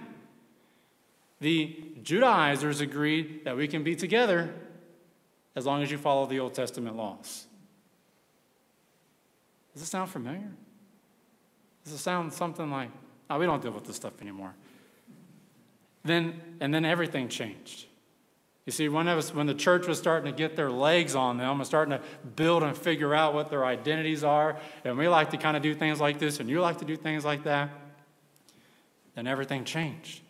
The 1.42 1.94
Judaizers 2.04 2.80
agreed 2.80 3.46
that 3.46 3.58
we 3.58 3.68
can 3.68 3.84
be 3.84 3.96
together 3.96 4.54
as 5.56 5.66
long 5.66 5.82
as 5.82 5.90
you 5.90 5.98
follow 5.98 6.28
the 6.28 6.40
Old 6.40 6.54
Testament 6.54 6.96
laws. 6.96 7.48
Does 9.74 9.82
this 9.82 9.89
sound 9.89 10.10
familiar? 10.10 10.51
Does 11.84 11.94
it 11.94 11.98
sound 11.98 12.32
something 12.32 12.70
like, 12.72 12.89
oh, 13.30 13.39
we 13.39 13.46
don't 13.46 13.62
deal 13.62 13.72
with 13.72 13.86
this 13.86 13.96
stuff 13.96 14.22
anymore? 14.22 14.53
Then, 16.03 16.39
and 16.60 16.74
then 16.74 16.86
everything 16.86 17.27
changed. 17.27 17.88
You 18.65 18.72
see, 18.72 18.88
when, 18.88 19.08
when 19.08 19.48
the 19.48 19.53
church 19.53 19.88
was 19.88 19.98
starting 19.98 20.32
to 20.32 20.38
get 20.38 20.56
their 20.56 20.72
legs 20.72 21.15
on 21.15 21.38
them 21.38 21.60
and 21.60 21.68
starting 21.68 21.98
to 21.98 22.03
build 22.36 22.63
and 22.63 22.77
figure 22.77 23.13
out 23.13 23.34
what 23.34 23.50
their 23.50 23.65
identities 23.65 24.24
are, 24.24 24.58
and 24.86 24.98
we 24.98 25.08
like 25.10 25.32
to 25.32 25.38
kind 25.38 25.58
of 25.58 25.63
do 25.63 25.75
things 25.75 26.00
like 26.00 26.20
this, 26.20 26.39
and 26.39 26.50
you 26.50 26.62
like 26.62 26.77
to 26.77 26.86
do 26.86 26.96
things 26.96 27.25
like 27.25 27.44
that, 27.44 27.70
then 29.15 29.27
everything 29.27 29.65
changed. 29.65 30.22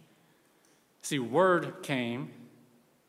See, 1.01 1.19
word 1.19 1.83
came 1.83 2.31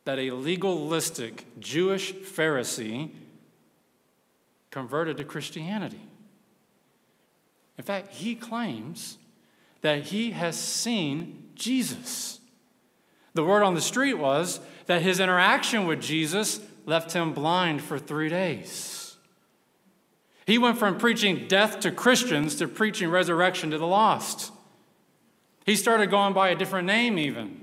that 0.05 0.19
a 0.19 0.31
legalistic 0.31 1.47
Jewish 1.59 2.13
Pharisee 2.13 3.11
converted 4.71 5.17
to 5.17 5.25
Christianity. 5.25 6.03
In 7.77 7.85
fact, 7.85 8.09
he 8.13 8.35
claims 8.35 9.19
that 9.81 10.05
he 10.05 10.31
has 10.31 10.59
seen 10.59 11.51
Jesus. 11.55 12.41
The 13.35 13.45
word 13.45 13.63
on 13.63 13.75
the 13.75 13.81
street 13.81 14.15
was 14.15 14.61
that 14.87 15.03
his 15.03 15.21
interaction 15.21 15.87
with 15.87 16.01
Jesus 16.01 16.61
left 16.87 17.13
him 17.13 17.33
blind 17.33 17.83
for 17.83 17.99
three 17.99 18.29
days. 18.29 19.17
He 20.47 20.59
went 20.59 20.79
from 20.79 20.99
preaching 20.99 21.49
death 21.49 21.81
to 21.81 21.91
Christians 21.91 22.57
to 22.57 22.69
preaching 22.69 23.11
resurrection 23.11 23.71
to 23.71 23.79
the 23.79 23.87
lost. 23.87 24.53
He 25.65 25.75
started 25.75 26.11
going 26.11 26.35
by 26.35 26.51
a 26.51 26.55
different 26.55 26.87
name, 26.87 27.19
even. 27.19 27.63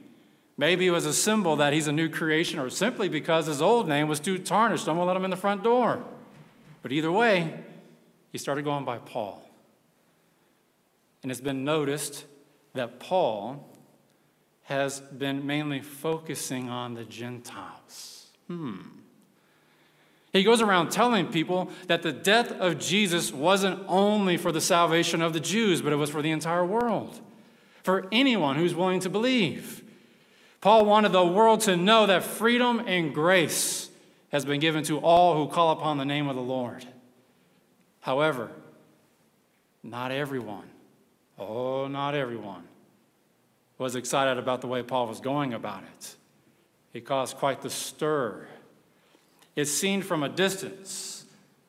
Maybe 0.58 0.88
it 0.88 0.92
was 0.92 1.06
a 1.06 1.14
symbol 1.14 1.56
that 1.58 1.74
he's 1.74 1.88
a 1.88 1.92
new 1.92 2.10
creation, 2.10 2.60
or 2.60 2.70
simply 2.70 3.08
because 3.08 3.46
his 3.46 3.62
old 3.62 3.88
name 3.88 4.08
was 4.08 4.20
too 4.20 4.38
tarnished. 4.38 4.86
Someone 4.86 5.08
let 5.08 5.16
him 5.16 5.24
in 5.24 5.32
the 5.32 5.38
front 5.38 5.64
door. 5.64 6.04
But 6.82 6.92
either 6.92 7.12
way, 7.12 7.60
he 8.32 8.38
started 8.38 8.66
going 8.66 8.84
by 8.84 8.98
Paul. 8.98 9.48
And 11.24 11.32
it's 11.32 11.42
been 11.42 11.64
noticed 11.64 12.26
that 12.74 13.00
Paul 13.00 13.68
has 14.64 15.02
been 15.02 15.46
mainly 15.46 15.82
focusing 15.82 16.70
on 16.70 16.94
the 16.94 17.04
Gentiles. 17.04 18.28
Hmm. 18.48 18.78
He 20.32 20.44
goes 20.44 20.62
around 20.62 20.92
telling 20.92 21.28
people 21.28 21.70
that 21.88 22.04
the 22.04 22.14
death 22.14 22.52
of 22.54 22.80
Jesus 22.80 23.34
wasn't 23.34 23.84
only 23.88 24.38
for 24.38 24.54
the 24.54 24.62
salvation 24.62 25.22
of 25.22 25.34
the 25.34 25.42
Jews, 25.42 25.82
but 25.82 25.92
it 25.92 25.98
was 25.98 26.10
for 26.10 26.22
the 26.22 26.32
entire 26.32 26.66
world, 26.66 27.20
for 27.84 28.08
anyone 28.14 28.56
who's 28.56 28.74
willing 28.74 29.02
to 29.02 29.10
believe. 29.10 29.84
Paul 30.62 30.86
wanted 30.86 31.12
the 31.12 31.26
world 31.26 31.62
to 31.62 31.76
know 31.76 32.06
that 32.06 32.24
freedom 32.24 32.80
and 32.88 33.14
grace 33.14 33.90
has 34.32 34.46
been 34.46 34.62
given 34.62 34.86
to 34.86 35.00
all 35.00 35.36
who 35.36 35.52
call 35.52 35.72
upon 35.72 35.98
the 35.98 36.06
name 36.06 36.30
of 36.30 36.38
the 36.38 36.42
Lord. 36.42 36.86
However, 38.00 38.52
not 39.84 40.12
everyone 40.12 40.71
Oh, 41.42 41.88
not 41.88 42.14
everyone 42.14 42.64
was 43.80 43.96
excited 43.96 44.38
about 44.38 44.62
the 44.62 44.68
way 44.68 44.84
Paul 44.84 45.08
was 45.08 45.20
going 45.20 45.56
about 45.56 45.82
it. 45.82 46.16
He 46.94 47.02
caused 47.02 47.38
quite 47.38 47.62
the 47.64 47.70
stir. 47.72 48.48
It's 49.56 49.72
seen 49.72 50.04
from 50.04 50.22
a 50.22 50.30
distance, 50.30 51.26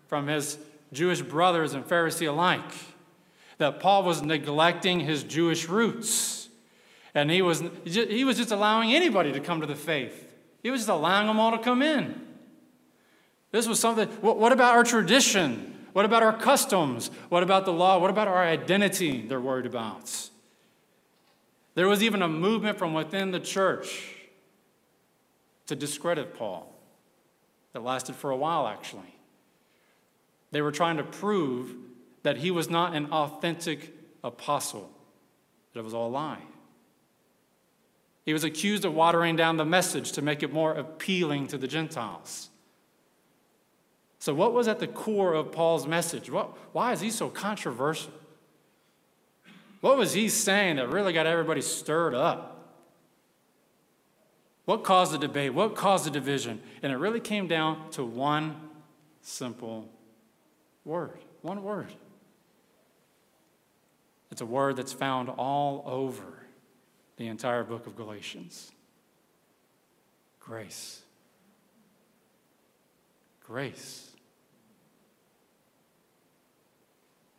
from 0.09 0.27
his 0.27 0.59
Jewish 0.93 1.23
brothers 1.23 1.73
and 1.73 1.87
Pharisee 1.87 2.29
alike, 2.29 2.71
that 3.57 3.81
Paul 3.81 4.03
was 4.03 4.21
neglecting 4.21 5.01
his 5.01 5.23
Jewish 5.23 5.67
roots. 5.67 6.51
And 7.15 7.31
he 7.31 7.41
was, 7.41 7.63
he 7.85 8.25
was 8.25 8.37
just 8.37 8.51
allowing 8.51 8.93
anybody 8.93 9.33
to 9.33 9.41
come 9.41 9.63
to 9.63 9.67
the 9.67 9.75
faith. 9.75 10.35
He 10.63 10.71
was 10.71 10.81
just 10.81 10.91
allowing 10.91 11.29
them 11.29 11.41
all 11.41 11.53
to 11.53 11.59
come 11.59 11.81
in. 11.81 12.21
This 13.53 13.67
was 13.67 13.81
something, 13.81 14.09
what 14.21 14.53
about 14.53 14.75
our 14.75 14.85
tradition? 14.85 15.72
What 15.93 16.05
about 16.05 16.23
our 16.23 16.37
customs? 16.37 17.11
What 17.29 17.43
about 17.43 17.65
the 17.65 17.73
law? 17.73 17.99
What 17.99 18.11
about 18.11 18.29
our 18.29 18.43
identity 18.43 19.27
they're 19.27 19.41
worried 19.41 19.67
about? 19.67 20.31
There 21.75 21.89
was 21.89 22.03
even 22.03 22.23
a 22.23 22.29
movement 22.29 22.79
from 22.79 22.95
within 22.95 23.31
the 23.31 23.41
church 23.41 24.17
to 25.67 25.77
discredit 25.77 26.35
Paul 26.35 26.73
that 27.73 27.83
lasted 27.83 28.15
for 28.15 28.31
a 28.31 28.37
while, 28.37 28.67
actually. 28.67 29.17
They 30.51 30.61
were 30.61 30.73
trying 30.73 30.99
to 30.99 31.05
prove 31.05 31.75
that 32.23 32.39
he 32.39 32.51
was 32.51 32.69
not 32.69 32.95
an 32.95 33.07
authentic 33.07 33.95
apostle, 34.23 34.91
that 35.73 35.81
it 35.81 35.85
was 35.85 35.95
all 35.95 36.09
a 36.09 36.13
lie. 36.13 36.43
He 38.25 38.33
was 38.33 38.45
accused 38.45 38.85
of 38.85 38.95
watering 38.95 39.35
down 39.35 39.57
the 39.57 39.65
message 39.65 40.13
to 40.13 40.23
make 40.23 40.43
it 40.43 40.53
more 40.53 40.75
appealing 40.75 41.49
to 41.49 41.59
the 41.59 41.67
Gentiles. 41.67 42.51
So, 44.23 44.33
what 44.33 44.53
was 44.53 44.69
at 44.69 44.79
the 44.79 44.87
core 44.87 45.35
of 45.35 45.51
Paul's 45.51 45.85
message? 45.85 46.31
What, 46.31 46.57
why 46.73 46.93
is 46.93 47.01
he 47.01 47.11
so 47.11 47.29
controversial? 47.29 48.13
What 49.81 49.97
was 49.97 50.13
he 50.13 50.29
saying 50.29 50.77
that 50.77 50.91
really 50.91 51.13
got 51.13 51.27
everybody 51.27 51.61
stirred 51.61 52.15
up? 52.15 52.79
What 54.65 54.85
caused 54.85 55.13
the 55.13 55.19
debate? 55.19 55.55
What 55.55 55.75
caused 55.75 56.07
the 56.07 56.11
division? 56.13 56.61
And 56.85 56.93
it 56.93 56.99
really 56.99 57.19
came 57.19 57.49
down 57.49 57.91
to 57.91 58.05
one 58.05 58.55
simple 59.23 59.89
word. 60.85 61.19
One 61.41 61.65
word. 61.65 61.93
It's 64.31 64.41
a 64.41 64.47
word 64.47 64.77
that's 64.77 64.93
found 64.93 65.31
all 65.31 65.83
over 65.85 66.47
the 67.17 67.27
entire 67.27 67.65
book 67.65 67.89
of 67.89 67.97
Galatians 67.97 68.71
grace. 70.39 71.03
Grace. 73.45 74.12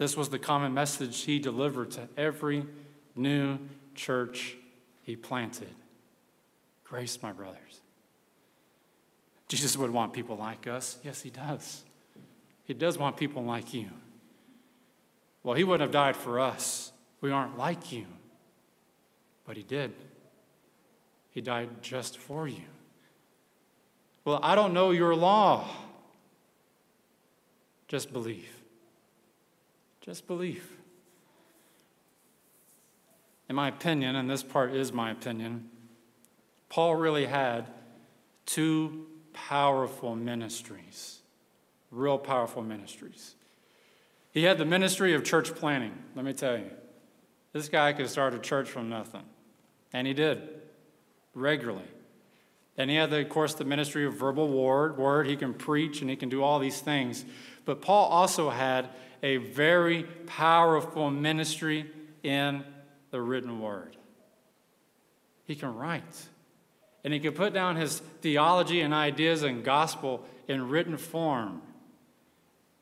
This 0.03 0.17
was 0.17 0.27
the 0.27 0.37
common 0.37 0.73
message 0.73 1.21
he 1.21 1.39
delivered 1.39 1.91
to 1.91 2.09
every 2.17 2.65
new 3.15 3.57
church 3.95 4.57
he 5.03 5.15
planted. 5.15 5.73
Grace, 6.83 7.23
my 7.23 7.31
brothers. 7.31 7.79
Jesus 9.47 9.77
would 9.77 9.91
want 9.91 10.11
people 10.11 10.35
like 10.35 10.67
us. 10.67 10.97
Yes, 11.05 11.21
he 11.21 11.29
does. 11.29 11.83
He 12.65 12.73
does 12.73 12.97
want 12.97 13.15
people 13.15 13.45
like 13.45 13.73
you. 13.73 13.91
Well, 15.41 15.55
he 15.55 15.63
wouldn't 15.63 15.79
have 15.83 15.93
died 15.93 16.17
for 16.17 16.37
us. 16.37 16.91
We 17.21 17.31
aren't 17.31 17.57
like 17.57 17.93
you. 17.93 18.05
But 19.45 19.55
he 19.55 19.63
did. 19.63 19.93
He 21.29 21.39
died 21.39 21.81
just 21.81 22.17
for 22.17 22.45
you. 22.45 22.65
Well, 24.25 24.41
I 24.43 24.55
don't 24.55 24.73
know 24.73 24.91
your 24.91 25.15
law. 25.15 25.65
Just 27.87 28.11
believe. 28.11 28.62
Just 30.03 30.27
believe. 30.27 30.69
In 33.47 33.55
my 33.55 33.69
opinion, 33.69 34.17
and 34.17 34.29
this 34.29 34.43
part 34.43 34.73
is 34.73 34.91
my 34.91 35.11
opinion, 35.11 35.69
Paul 36.67 36.95
really 36.95 37.25
had 37.25 37.69
two 38.45 39.07
powerful 39.31 40.15
ministries, 40.15 41.19
real 41.89 42.17
powerful 42.17 42.61
ministries. 42.61 43.35
He 44.31 44.43
had 44.43 44.57
the 44.57 44.65
ministry 44.65 45.13
of 45.13 45.23
church 45.23 45.55
planting, 45.55 45.93
let 46.15 46.25
me 46.25 46.33
tell 46.33 46.57
you. 46.57 46.71
This 47.53 47.69
guy 47.69 47.93
could 47.93 48.09
start 48.09 48.33
a 48.33 48.39
church 48.39 48.69
from 48.69 48.89
nothing, 48.89 49.23
and 49.93 50.05
he 50.05 50.13
did 50.13 50.41
regularly. 51.33 51.87
And 52.77 52.89
he 52.89 52.95
had, 52.97 53.11
the, 53.11 53.21
of 53.21 53.29
course, 53.29 53.53
the 53.53 53.65
ministry 53.65 54.05
of 54.05 54.15
verbal 54.15 54.49
word, 54.49 54.97
word. 54.97 55.27
He 55.27 55.35
can 55.35 55.53
preach 55.53 56.01
and 56.01 56.09
he 56.09 56.15
can 56.15 56.27
do 56.27 56.41
all 56.41 56.57
these 56.57 56.81
things. 56.81 57.23
But 57.65 57.81
Paul 57.81 58.07
also 58.07 58.49
had 58.49 58.89
a 59.23 59.37
very 59.37 60.03
powerful 60.03 61.09
ministry 61.09 61.89
in 62.21 62.63
the 63.09 63.21
written 63.21 63.61
word. 63.61 63.95
He 65.45 65.55
can 65.55 65.73
write, 65.75 66.27
and 67.03 67.13
he 67.13 67.19
can 67.19 67.33
put 67.33 67.53
down 67.53 67.77
his 67.77 67.99
theology 68.21 68.81
and 68.81 68.93
ideas 68.93 69.43
and 69.43 69.63
gospel 69.63 70.25
in 70.47 70.69
written 70.69 70.97
form. 70.97 71.61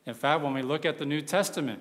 In 0.05 0.15
fact, 0.15 0.43
when 0.43 0.53
we 0.53 0.63
look 0.63 0.83
at 0.83 0.97
the 0.97 1.05
New 1.05 1.21
Testament, 1.21 1.79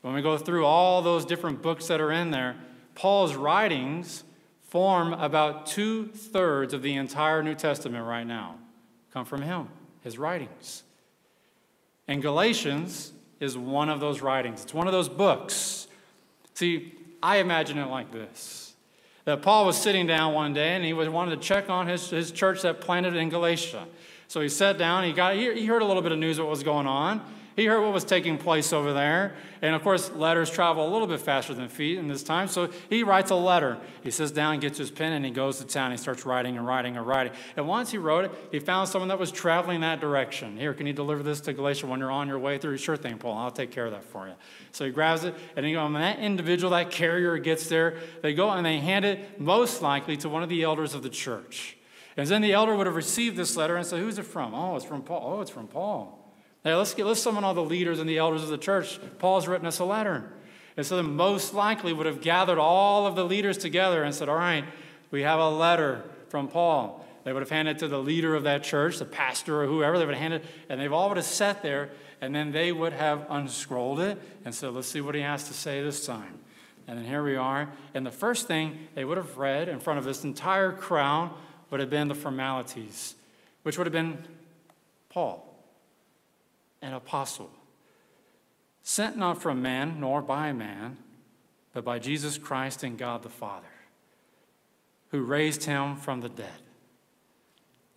when 0.00 0.14
we 0.14 0.22
go 0.22 0.38
through 0.38 0.64
all 0.64 1.02
those 1.02 1.26
different 1.26 1.60
books 1.60 1.86
that 1.88 2.00
are 2.00 2.10
in 2.10 2.30
there, 2.30 2.56
Paul's 2.94 3.34
writings 3.34 4.24
form 4.62 5.12
about 5.12 5.66
two 5.66 6.06
thirds 6.06 6.72
of 6.72 6.82
the 6.82 6.94
entire 6.94 7.42
New 7.42 7.54
Testament 7.54 8.06
right 8.06 8.26
now, 8.26 8.56
come 9.12 9.26
from 9.26 9.42
him, 9.42 9.68
his 10.02 10.16
writings. 10.16 10.84
And 12.08 12.22
Galatians 12.22 13.12
is 13.40 13.58
one 13.58 13.88
of 13.88 13.98
those 13.98 14.20
writings, 14.20 14.62
it's 14.62 14.74
one 14.74 14.86
of 14.86 14.92
those 14.92 15.08
books. 15.08 15.88
See, 16.54 16.92
I 17.22 17.38
imagine 17.38 17.78
it 17.78 17.86
like 17.86 18.12
this 18.12 18.70
that 19.24 19.42
Paul 19.42 19.66
was 19.66 19.76
sitting 19.76 20.06
down 20.06 20.34
one 20.34 20.52
day 20.54 20.74
and 20.74 20.84
he 20.84 20.92
was, 20.92 21.08
wanted 21.08 21.40
to 21.40 21.46
check 21.46 21.68
on 21.68 21.86
his, 21.86 22.10
his 22.10 22.32
church 22.32 22.62
that 22.62 22.80
planted 22.80 23.14
in 23.14 23.28
Galatia. 23.28 23.86
So 24.28 24.40
he 24.40 24.48
sat 24.48 24.78
down, 24.78 25.04
he, 25.04 25.12
got, 25.12 25.34
he 25.34 25.66
heard 25.66 25.82
a 25.82 25.84
little 25.84 26.02
bit 26.02 26.12
of 26.12 26.18
news 26.18 26.38
what 26.38 26.48
was 26.48 26.62
going 26.62 26.86
on. 26.86 27.20
He 27.56 27.66
heard 27.66 27.82
what 27.82 27.92
was 27.92 28.04
taking 28.04 28.38
place 28.38 28.72
over 28.72 28.92
there. 28.92 29.34
And 29.62 29.74
of 29.74 29.82
course, 29.82 30.10
letters 30.12 30.48
travel 30.50 30.88
a 30.88 30.90
little 30.90 31.06
bit 31.06 31.20
faster 31.20 31.52
than 31.52 31.68
feet 31.68 31.98
in 31.98 32.08
this 32.08 32.22
time. 32.22 32.48
So 32.48 32.70
he 32.88 33.02
writes 33.02 33.30
a 33.30 33.34
letter. 33.34 33.78
He 34.02 34.10
sits 34.10 34.30
down, 34.30 34.60
gets 34.60 34.78
his 34.78 34.90
pen, 34.90 35.12
and 35.12 35.24
he 35.24 35.30
goes 35.30 35.58
to 35.58 35.66
town. 35.66 35.90
He 35.90 35.96
starts 35.96 36.24
writing 36.24 36.56
and 36.56 36.66
writing 36.66 36.96
and 36.96 37.06
writing. 37.06 37.32
And 37.56 37.66
once 37.66 37.90
he 37.90 37.98
wrote 37.98 38.26
it, 38.26 38.32
he 38.50 38.60
found 38.60 38.88
someone 38.88 39.08
that 39.08 39.18
was 39.18 39.30
traveling 39.30 39.80
that 39.80 40.00
direction. 40.00 40.56
Here, 40.56 40.72
can 40.72 40.86
you 40.86 40.92
deliver 40.92 41.22
this 41.22 41.40
to 41.42 41.52
Galatia 41.52 41.86
when 41.86 42.00
you're 42.00 42.10
on 42.10 42.28
your 42.28 42.38
way 42.38 42.58
through? 42.58 42.78
Sure 42.78 42.96
thing, 42.96 43.18
Paul. 43.18 43.36
I'll 43.36 43.50
take 43.50 43.70
care 43.70 43.86
of 43.86 43.92
that 43.92 44.04
for 44.04 44.28
you. 44.28 44.34
So 44.72 44.84
he 44.84 44.90
grabs 44.90 45.24
it, 45.24 45.34
and 45.56 45.66
he 45.66 45.76
when 45.76 45.92
that 45.94 46.18
individual, 46.18 46.70
that 46.70 46.90
carrier 46.90 47.36
gets 47.38 47.68
there, 47.68 47.98
they 48.22 48.32
go 48.32 48.50
and 48.50 48.64
they 48.64 48.78
hand 48.78 49.04
it 49.04 49.40
most 49.40 49.82
likely 49.82 50.16
to 50.18 50.28
one 50.28 50.42
of 50.42 50.48
the 50.48 50.62
elders 50.62 50.94
of 50.94 51.02
the 51.02 51.10
church. 51.10 51.76
And 52.16 52.26
then 52.26 52.42
the 52.42 52.52
elder 52.52 52.74
would 52.74 52.86
have 52.86 52.96
received 52.96 53.36
this 53.36 53.56
letter 53.56 53.76
and 53.76 53.86
said, 53.86 54.00
Who's 54.00 54.18
it 54.18 54.24
from? 54.24 54.54
Oh, 54.54 54.76
it's 54.76 54.84
from 54.84 55.02
Paul. 55.02 55.36
Oh, 55.36 55.40
it's 55.40 55.50
from 55.50 55.68
Paul. 55.68 56.19
Now, 56.64 56.76
let's, 56.78 56.92
get, 56.92 57.06
let's 57.06 57.20
summon 57.20 57.42
all 57.42 57.54
the 57.54 57.64
leaders 57.64 58.00
and 58.00 58.08
the 58.08 58.18
elders 58.18 58.42
of 58.42 58.48
the 58.48 58.58
church. 58.58 58.98
Paul's 59.18 59.48
written 59.48 59.66
us 59.66 59.78
a 59.78 59.84
letter. 59.84 60.30
And 60.76 60.84
so, 60.84 60.96
then 60.96 61.16
most 61.16 61.54
likely 61.54 61.92
would 61.92 62.06
have 62.06 62.20
gathered 62.20 62.58
all 62.58 63.06
of 63.06 63.16
the 63.16 63.24
leaders 63.24 63.56
together 63.56 64.02
and 64.02 64.14
said, 64.14 64.28
All 64.28 64.36
right, 64.36 64.64
we 65.10 65.22
have 65.22 65.40
a 65.40 65.48
letter 65.48 66.02
from 66.28 66.48
Paul. 66.48 67.06
They 67.24 67.32
would 67.32 67.42
have 67.42 67.50
handed 67.50 67.76
it 67.76 67.80
to 67.80 67.88
the 67.88 67.98
leader 67.98 68.34
of 68.34 68.44
that 68.44 68.62
church, 68.62 68.98
the 68.98 69.04
pastor 69.04 69.62
or 69.62 69.66
whoever. 69.66 69.98
They 69.98 70.06
would 70.06 70.14
have 70.14 70.22
handed, 70.22 70.46
and 70.68 70.80
they've 70.80 70.92
all 70.92 71.08
would 71.08 71.16
have 71.16 71.26
sat 71.26 71.62
there, 71.62 71.90
and 72.20 72.34
then 72.34 72.52
they 72.52 72.72
would 72.72 72.92
have 72.92 73.26
unscrolled 73.28 74.00
it 74.00 74.18
and 74.44 74.54
said, 74.54 74.72
Let's 74.72 74.88
see 74.88 75.00
what 75.00 75.14
he 75.14 75.22
has 75.22 75.48
to 75.48 75.54
say 75.54 75.82
this 75.82 76.04
time. 76.04 76.38
And 76.86 76.98
then 76.98 77.06
here 77.06 77.22
we 77.22 77.36
are. 77.36 77.70
And 77.94 78.04
the 78.04 78.10
first 78.10 78.46
thing 78.46 78.88
they 78.94 79.04
would 79.04 79.16
have 79.16 79.38
read 79.38 79.68
in 79.68 79.80
front 79.80 79.98
of 79.98 80.04
this 80.04 80.24
entire 80.24 80.72
crowd 80.72 81.30
would 81.70 81.80
have 81.80 81.90
been 81.90 82.08
the 82.08 82.14
formalities, 82.14 83.14
which 83.62 83.78
would 83.78 83.86
have 83.86 83.92
been 83.92 84.18
Paul 85.08 85.49
an 86.82 86.94
apostle, 86.94 87.50
sent 88.82 89.16
not 89.16 89.40
from 89.40 89.62
man 89.62 90.00
nor 90.00 90.22
by 90.22 90.52
man, 90.52 90.96
but 91.72 91.84
by 91.84 91.98
Jesus 91.98 92.38
Christ 92.38 92.82
and 92.82 92.98
God 92.98 93.22
the 93.22 93.28
Father, 93.28 93.66
who 95.10 95.22
raised 95.22 95.64
him 95.64 95.96
from 95.96 96.20
the 96.20 96.28
dead, 96.28 96.62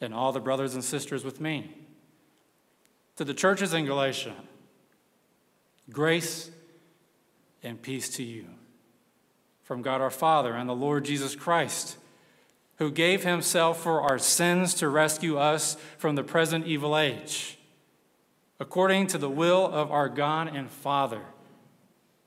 and 0.01 0.13
all 0.13 0.31
the 0.31 0.39
brothers 0.39 0.73
and 0.73 0.83
sisters 0.83 1.23
with 1.23 1.39
me. 1.39 1.77
To 3.17 3.23
the 3.23 3.33
churches 3.33 3.73
in 3.73 3.85
Galatia, 3.85 4.35
grace 5.89 6.51
and 7.61 7.81
peace 7.81 8.09
to 8.17 8.23
you 8.23 8.45
from 9.61 9.81
God 9.81 10.01
our 10.01 10.09
Father 10.09 10.53
and 10.53 10.67
the 10.67 10.75
Lord 10.75 11.05
Jesus 11.05 11.35
Christ, 11.35 11.97
who 12.77 12.91
gave 12.91 13.23
himself 13.23 13.81
for 13.81 14.01
our 14.01 14.19
sins 14.19 14.73
to 14.75 14.89
rescue 14.89 15.37
us 15.37 15.77
from 15.97 16.15
the 16.15 16.23
present 16.23 16.67
evil 16.67 16.97
age 16.97 17.57
according 18.63 19.05
to 19.05 19.17
the 19.17 19.29
will 19.29 19.65
of 19.65 19.91
our 19.91 20.07
God 20.07 20.55
and 20.55 20.71
Father, 20.71 21.19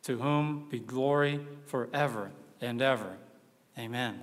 to 0.02 0.18
whom 0.18 0.68
be 0.68 0.78
glory 0.78 1.40
forever 1.64 2.30
and 2.60 2.82
ever. 2.82 3.16
Amen. 3.78 4.20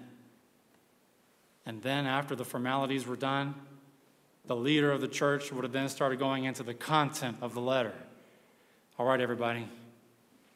And 1.66 1.82
then, 1.82 2.06
after 2.06 2.36
the 2.36 2.46
formalities 2.46 3.08
were 3.08 3.16
done, 3.16 3.56
the 4.46 4.56
leader 4.56 4.92
of 4.92 5.02
the 5.02 5.08
church 5.08 5.52
would 5.52 5.64
have 5.64 5.74
then 5.74 5.90
started 5.90 6.20
going 6.20 6.44
into 6.44 6.62
the 6.62 6.76
content 6.76 7.38
of 7.42 7.56
the 7.56 7.62
letter. 7.62 7.96
All 9.00 9.08
right, 9.08 9.20
everybody, 9.20 9.68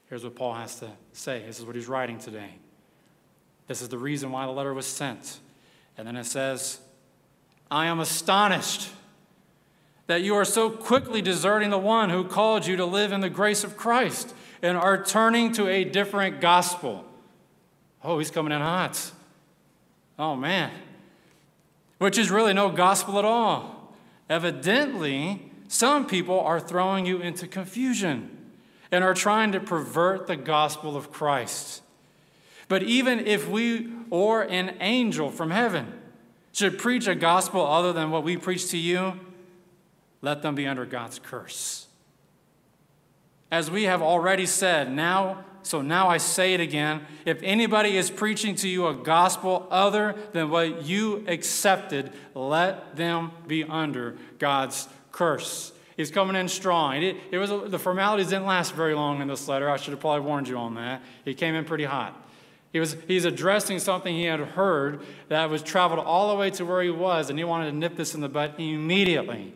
here's 0.10 0.24
what 0.24 0.36
Paul 0.36 0.54
has 0.54 0.76
to 0.82 0.92
say. 1.12 1.42
This 1.48 1.58
is 1.58 1.66
what 1.66 1.76
he's 1.76 1.88
writing 1.88 2.20
today. 2.20 2.52
This 3.66 3.82
is 3.82 3.90
the 3.90 3.98
reason 3.98 4.32
why 4.32 4.46
the 4.46 4.52
letter 4.52 4.76
was 4.76 4.86
sent. 4.86 5.40
And 5.98 6.08
then 6.08 6.18
it 6.18 6.26
says, 6.26 6.80
I 7.72 7.88
am 7.88 8.00
astonished 8.00 8.92
that 10.08 10.22
you 10.22 10.36
are 10.36 10.46
so 10.46 10.70
quickly 10.70 11.22
deserting 11.22 11.70
the 11.70 11.78
one 11.78 12.10
who 12.10 12.24
called 12.24 12.66
you 12.66 12.76
to 12.78 12.86
live 12.86 13.12
in 13.12 13.22
the 13.22 13.30
grace 13.30 13.64
of 13.64 13.78
Christ 13.78 14.34
and 14.62 14.78
are 14.78 15.04
turning 15.04 15.52
to 15.54 15.68
a 15.68 15.84
different 15.84 16.42
gospel. 16.42 17.06
Oh, 18.04 18.18
he's 18.18 18.32
coming 18.32 18.54
in 18.54 18.62
hot. 18.62 19.12
Oh, 20.18 20.36
man. 20.36 20.72
Which 22.00 22.18
is 22.18 22.32
really 22.32 22.54
no 22.54 22.70
gospel 22.70 23.20
at 23.20 23.26
all. 23.26 23.94
Evidently, 24.30 25.52
some 25.68 26.08
people 26.08 26.40
are 26.40 26.60
throwing 26.60 27.06
you 27.06 27.20
into 27.20 27.48
confusion 27.48 28.34
and 28.92 29.04
are 29.04 29.14
trying 29.14 29.52
to 29.52 29.60
pervert 29.60 30.28
the 30.28 30.38
gospel 30.38 30.96
of 30.96 31.12
Christ. 31.12 31.82
But 32.70 32.84
even 32.84 33.20
if 33.20 33.50
we 33.50 33.90
or 34.10 34.44
an 34.44 34.76
angel 34.80 35.30
from 35.30 35.52
heaven 35.52 35.94
should 36.54 36.78
preach 36.80 37.08
a 37.08 37.16
gospel 37.16 37.66
other 37.66 37.94
than 37.94 38.10
what 38.10 38.24
we 38.24 38.38
preach 38.38 38.70
to 38.72 38.78
you, 38.78 39.20
let 40.28 40.42
them 40.42 40.56
be 40.56 40.68
under 40.68 40.86
God's 40.86 41.20
curse. 41.20 41.88
As 43.50 43.72
we 43.72 43.84
have 43.84 44.02
already 44.02 44.46
said, 44.46 44.92
now, 44.92 45.46
so 45.64 45.82
now 45.82 46.10
I 46.10 46.18
say 46.18 46.54
it 46.54 46.60
again 46.60 47.06
if 47.24 47.42
anybody 47.44 47.96
is 47.96 48.12
preaching 48.12 48.56
to 48.56 48.68
you 48.68 48.88
a 48.88 48.94
gospel 48.94 49.68
other 49.72 50.16
than 50.34 50.50
what 50.50 50.84
you 50.84 51.24
accepted, 51.30 52.12
let 52.36 52.98
them 52.98 53.32
be 53.48 53.64
under 53.64 54.18
God's 54.38 54.90
curse. 55.14 55.72
He's 55.96 56.12
coming 56.12 56.36
in 56.36 56.50
strong. 56.50 57.02
It, 57.02 57.16
it 57.32 57.38
was 57.38 57.50
the 57.50 57.80
formalities 57.80 58.28
didn't 58.28 58.46
last 58.46 58.76
very 58.76 58.96
long 58.96 59.22
in 59.22 59.30
this 59.30 59.48
letter. 59.48 59.70
I 59.70 59.78
should 59.78 59.92
have 59.92 60.02
probably 60.02 60.28
warned 60.28 60.50
you 60.50 60.58
on 60.58 60.76
that. 60.76 61.02
He 61.24 61.34
came 61.34 61.56
in 61.56 61.64
pretty 61.64 61.86
hot. 61.86 62.22
He 62.74 62.82
was, 62.82 62.98
he's 63.08 63.24
addressing 63.24 63.80
something 63.80 64.14
he 64.14 64.26
had 64.26 64.42
heard 64.42 65.00
that 65.30 65.50
was 65.50 65.64
traveled 65.64 66.02
all 66.02 66.30
the 66.30 66.36
way 66.36 66.50
to 66.52 66.66
where 66.66 66.84
he 66.84 66.90
was, 66.90 67.30
and 67.30 67.40
he 67.40 67.46
wanted 67.46 67.72
to 67.72 67.78
nip 67.78 67.96
this 67.96 68.14
in 68.14 68.20
the 68.20 68.28
bud 68.28 68.56
immediately. 68.58 69.54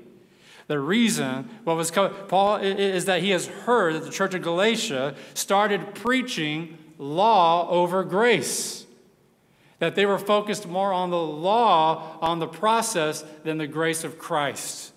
The 0.71 0.79
reason 0.79 1.49
what 1.65 1.75
was 1.75 1.91
Paul 1.91 2.55
is 2.55 3.03
that 3.03 3.21
he 3.21 3.31
has 3.31 3.45
heard 3.45 3.93
that 3.93 4.05
the 4.05 4.10
church 4.10 4.34
of 4.34 4.41
Galatia 4.41 5.15
started 5.34 5.95
preaching 5.95 6.77
law 6.97 7.69
over 7.69 8.05
grace. 8.05 8.86
That 9.79 9.95
they 9.95 10.05
were 10.05 10.17
focused 10.17 10.65
more 10.65 10.93
on 10.93 11.10
the 11.10 11.19
law, 11.19 12.17
on 12.21 12.39
the 12.39 12.47
process, 12.47 13.25
than 13.43 13.57
the 13.57 13.67
grace 13.67 14.05
of 14.05 14.17
Christ. 14.17 14.93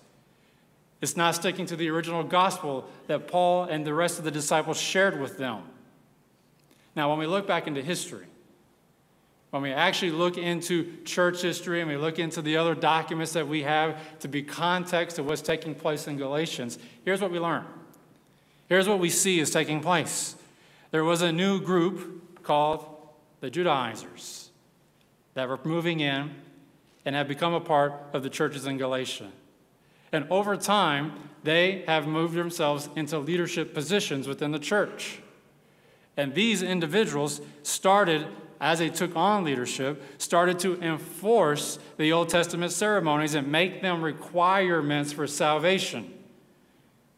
It's 1.01 1.17
not 1.17 1.35
sticking 1.35 1.67
to 1.67 1.75
the 1.75 1.89
original 1.89 2.23
gospel 2.23 2.89
that 3.09 3.27
Paul 3.27 3.65
and 3.65 3.85
the 3.85 3.95
rest 3.95 4.21
of 4.21 4.25
the 4.25 4.31
disciples 4.31 4.81
shared 4.81 5.21
with 5.21 5.39
them. 5.39 5.65
Now, 6.95 7.11
when 7.11 7.19
we 7.19 7.27
look 7.27 7.49
back 7.49 7.67
into 7.67 7.83
history, 7.83 8.27
when 9.55 9.63
we 9.63 9.71
actually 9.71 10.11
look 10.11 10.37
into 10.37 10.93
church 11.05 11.43
history 11.43 11.81
and 11.81 11.89
we 11.89 11.97
look 11.97 12.19
into 12.19 12.43
the 12.43 12.57
other 12.57 12.75
documents 12.75 13.35
that 13.35 13.47
we 13.47 13.63
have 13.63 13.97
to 14.19 14.27
be 14.27 14.43
context 14.43 15.21
of 15.21 15.27
what's 15.27 15.43
taking 15.43 15.77
place 15.77 16.09
in 16.09 16.17
Galatians, 16.17 16.77
here's 17.05 17.21
what 17.21 17.31
we 17.31 17.39
learn. 17.39 17.65
Here's 18.69 18.89
what 18.89 18.99
we 18.99 19.11
see 19.11 19.39
is 19.39 19.53
taking 19.53 19.81
place. 19.81 20.35
There 20.91 21.05
was 21.05 21.23
a 21.23 21.31
new 21.31 21.61
group 21.61 22.43
called 22.43 22.85
the 23.39 23.49
Judaizers 23.49 24.51
that 25.35 25.49
were 25.49 25.61
moving 25.63 26.01
in 26.01 26.33
and 27.05 27.15
have 27.15 27.29
become 27.29 27.55
a 27.55 27.61
part 27.61 27.93
of 28.13 28.25
the 28.25 28.31
churches 28.31 28.67
in 28.67 28.77
Galatia. 28.77 29.31
And 30.11 30.27
over 30.31 30.57
time, 30.57 31.13
they 31.45 31.85
have 31.87 32.09
moved 32.09 32.35
themselves 32.35 32.89
into 32.97 33.21
leadership 33.21 33.73
positions 33.73 34.27
within 34.27 34.51
the 34.51 34.59
church. 34.59 35.21
And 36.17 36.35
these 36.35 36.61
individuals 36.61 37.41
started, 37.63 38.27
as 38.65 38.79
they 38.79 38.89
took 38.89 39.15
on 39.15 39.45
leadership, 39.45 40.03
started 40.17 40.59
to 40.59 40.81
enforce 40.81 41.79
the 41.99 42.11
Old 42.13 42.31
Testament 42.31 42.73
ceremonies 42.73 43.35
and 43.35 43.53
make 43.53 43.83
them 43.83 44.01
requirements 44.01 45.13
for 45.13 45.27
salvation. 45.27 46.11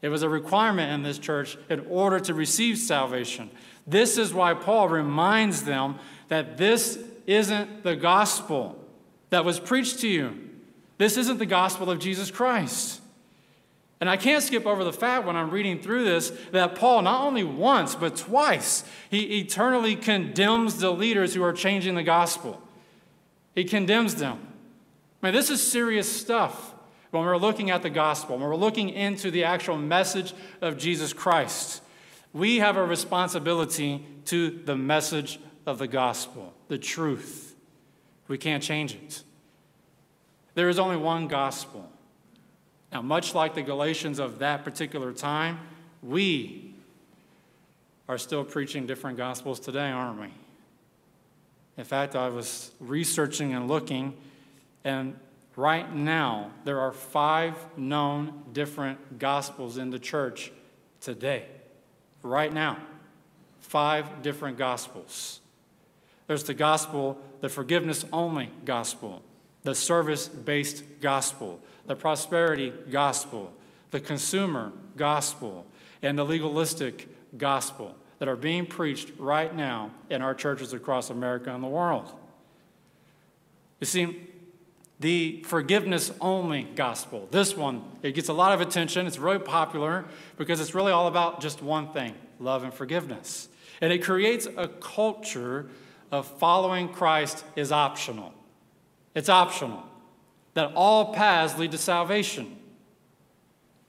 It 0.03 0.09
was 0.09 0.25
a 0.25 0.29
requirement 0.29 0.91
in 0.91 1.05
this 1.05 1.19
church 1.19 1.57
in 1.71 1.87
order 1.89 2.19
to 2.19 2.35
receive 2.35 2.79
salvation. 2.79 3.49
This 3.87 4.19
is 4.19 4.35
why 4.35 4.55
Paul 4.55 4.89
reminds 4.89 5.63
them 5.63 6.01
that 6.27 6.57
this 6.57 6.99
isn't 7.29 7.85
the 7.85 7.95
gospel 7.95 8.85
that 9.31 9.45
was 9.45 9.61
preached 9.61 10.01
to 10.01 10.09
you. 10.09 10.51
This 10.99 11.17
isn't 11.17 11.39
the 11.39 11.47
gospel 11.47 11.93
of 11.93 12.01
Jesus 12.01 12.29
Christ. 12.29 13.01
And 14.01 14.11
I 14.11 14.17
can't 14.17 14.43
skip 14.43 14.67
over 14.67 14.85
the 14.85 14.93
fact 14.93 15.27
when 15.27 15.37
I'm 15.37 15.51
reading 15.51 15.81
through 15.81 16.05
this 16.05 16.31
that 16.53 16.75
Paul, 16.75 17.03
not 17.03 17.23
only 17.23 17.45
once, 17.45 17.95
but 17.95 18.17
twice, 18.17 18.85
he 19.11 19.39
eternally 19.39 19.97
condemns 19.97 20.79
the 20.79 20.91
leaders 20.91 21.35
who 21.35 21.43
are 21.43 21.53
changing 21.53 21.95
the 21.95 22.03
gospel. 22.03 22.61
He 23.55 23.65
condemns 23.65 24.17
them. 24.17 24.39
I 25.23 25.27
mean, 25.27 25.35
this 25.35 25.49
is 25.49 25.63
serious 25.67 26.11
stuff 26.11 26.75
when 27.11 27.25
we're 27.25 27.39
looking 27.39 27.71
at 27.71 27.83
the 27.83 27.91
gospel, 27.91 28.37
when 28.37 28.47
we're 28.47 28.55
looking 28.55 28.91
into 28.91 29.31
the 29.31 29.45
actual 29.45 29.79
message 29.79 30.35
of 30.61 30.77
Jesus 30.77 31.15
Christ. 31.15 31.83
We 32.35 32.59
have 32.59 32.77
a 32.77 32.85
responsibility 32.85 34.05
to 34.27 34.51
the 34.51 34.77
message 34.77 35.41
of 35.65 35.79
the 35.79 35.89
gospel, 35.89 36.53
the 36.69 36.77
truth. 36.77 37.55
We 38.29 38.37
can't 38.37 38.63
change 38.63 38.95
it. 38.95 39.23
There 40.55 40.69
is 40.69 40.79
only 40.79 40.99
one 40.99 41.29
gospel. 41.29 41.91
Now, 42.97 43.03
much 43.03 43.35
like 43.35 43.55
the 43.55 43.61
Galatians 43.61 44.19
of 44.19 44.39
that 44.39 44.65
particular 44.65 45.13
time, 45.13 45.61
we 46.03 46.73
are 48.09 48.17
still 48.17 48.43
preaching 48.43 48.87
different 48.87 49.19
gospels 49.19 49.61
today, 49.61 49.91
aren't 49.91 50.19
we? 50.19 50.29
In 51.77 51.85
fact, 51.85 52.17
I 52.17 52.31
was 52.31 52.71
researching 52.81 53.53
and 53.53 53.69
looking, 53.69 54.17
and 54.83 55.15
right 55.57 55.95
now 55.95 56.53
there 56.65 56.81
are 56.81 56.91
five 56.91 57.55
known 57.77 58.33
different 58.55 59.19
gospels 59.19 59.77
in 59.77 59.91
the 59.91 59.99
church 59.99 60.51
today. 61.03 61.45
Right 62.23 62.51
now, 62.51 62.79
five 63.61 64.23
different 64.23 64.57
gospels. 64.57 65.41
There's 66.29 66.45
the 66.45 66.55
gospel, 66.55 67.19
the 67.43 67.51
forgiveness 67.51 68.07
only 68.11 68.49
gospel, 68.65 69.21
the 69.67 69.75
service 69.75 70.29
based 70.29 70.85
gospel, 71.01 71.59
the 71.87 71.97
prosperity 71.97 72.73
gospel, 72.89 73.53
the 73.91 73.99
consumer 73.99 74.73
gospel, 74.97 75.67
and 76.03 76.17
the 76.17 76.25
legalistic 76.25 77.09
gospel 77.37 77.97
that 78.21 78.29
are 78.29 78.37
being 78.37 78.65
preached 78.65 79.11
right 79.19 79.57
now 79.57 79.91
in 80.09 80.23
our 80.23 80.35
churches 80.35 80.73
across 80.73 81.11
America 81.11 81.53
and 81.53 81.65
the 81.65 81.69
world. 81.69 82.13
You 83.81 83.87
see, 83.89 84.29
the 85.01 85.43
forgiveness 85.45 86.13
only 86.21 86.63
gospel, 86.63 87.27
this 87.33 87.57
one, 87.57 87.83
it 88.05 88.13
gets 88.13 88.29
a 88.29 88.33
lot 88.33 88.53
of 88.53 88.61
attention. 88.61 89.05
It's 89.09 89.19
really 89.19 89.41
popular 89.41 90.05
because 90.39 90.61
it's 90.61 90.77
really 90.77 90.93
all 90.93 91.09
about 91.09 91.41
just 91.41 91.61
one 91.61 91.93
thing 91.93 92.15
love 92.39 92.63
and 92.63 92.73
forgiveness. 92.73 93.49
And 93.81 93.93
it 93.93 93.99
creates 94.05 94.47
a 94.47 94.69
culture 94.69 95.67
of 96.13 96.25
following 96.39 96.89
Christ 96.89 97.45
is 97.57 97.73
optional. 97.73 98.33
It's 99.17 99.31
optional 99.31 99.83
that 100.55 100.73
all 100.75 101.13
paths 101.13 101.59
lead 101.59 101.73
to 101.73 101.79
salvation. 101.79 102.57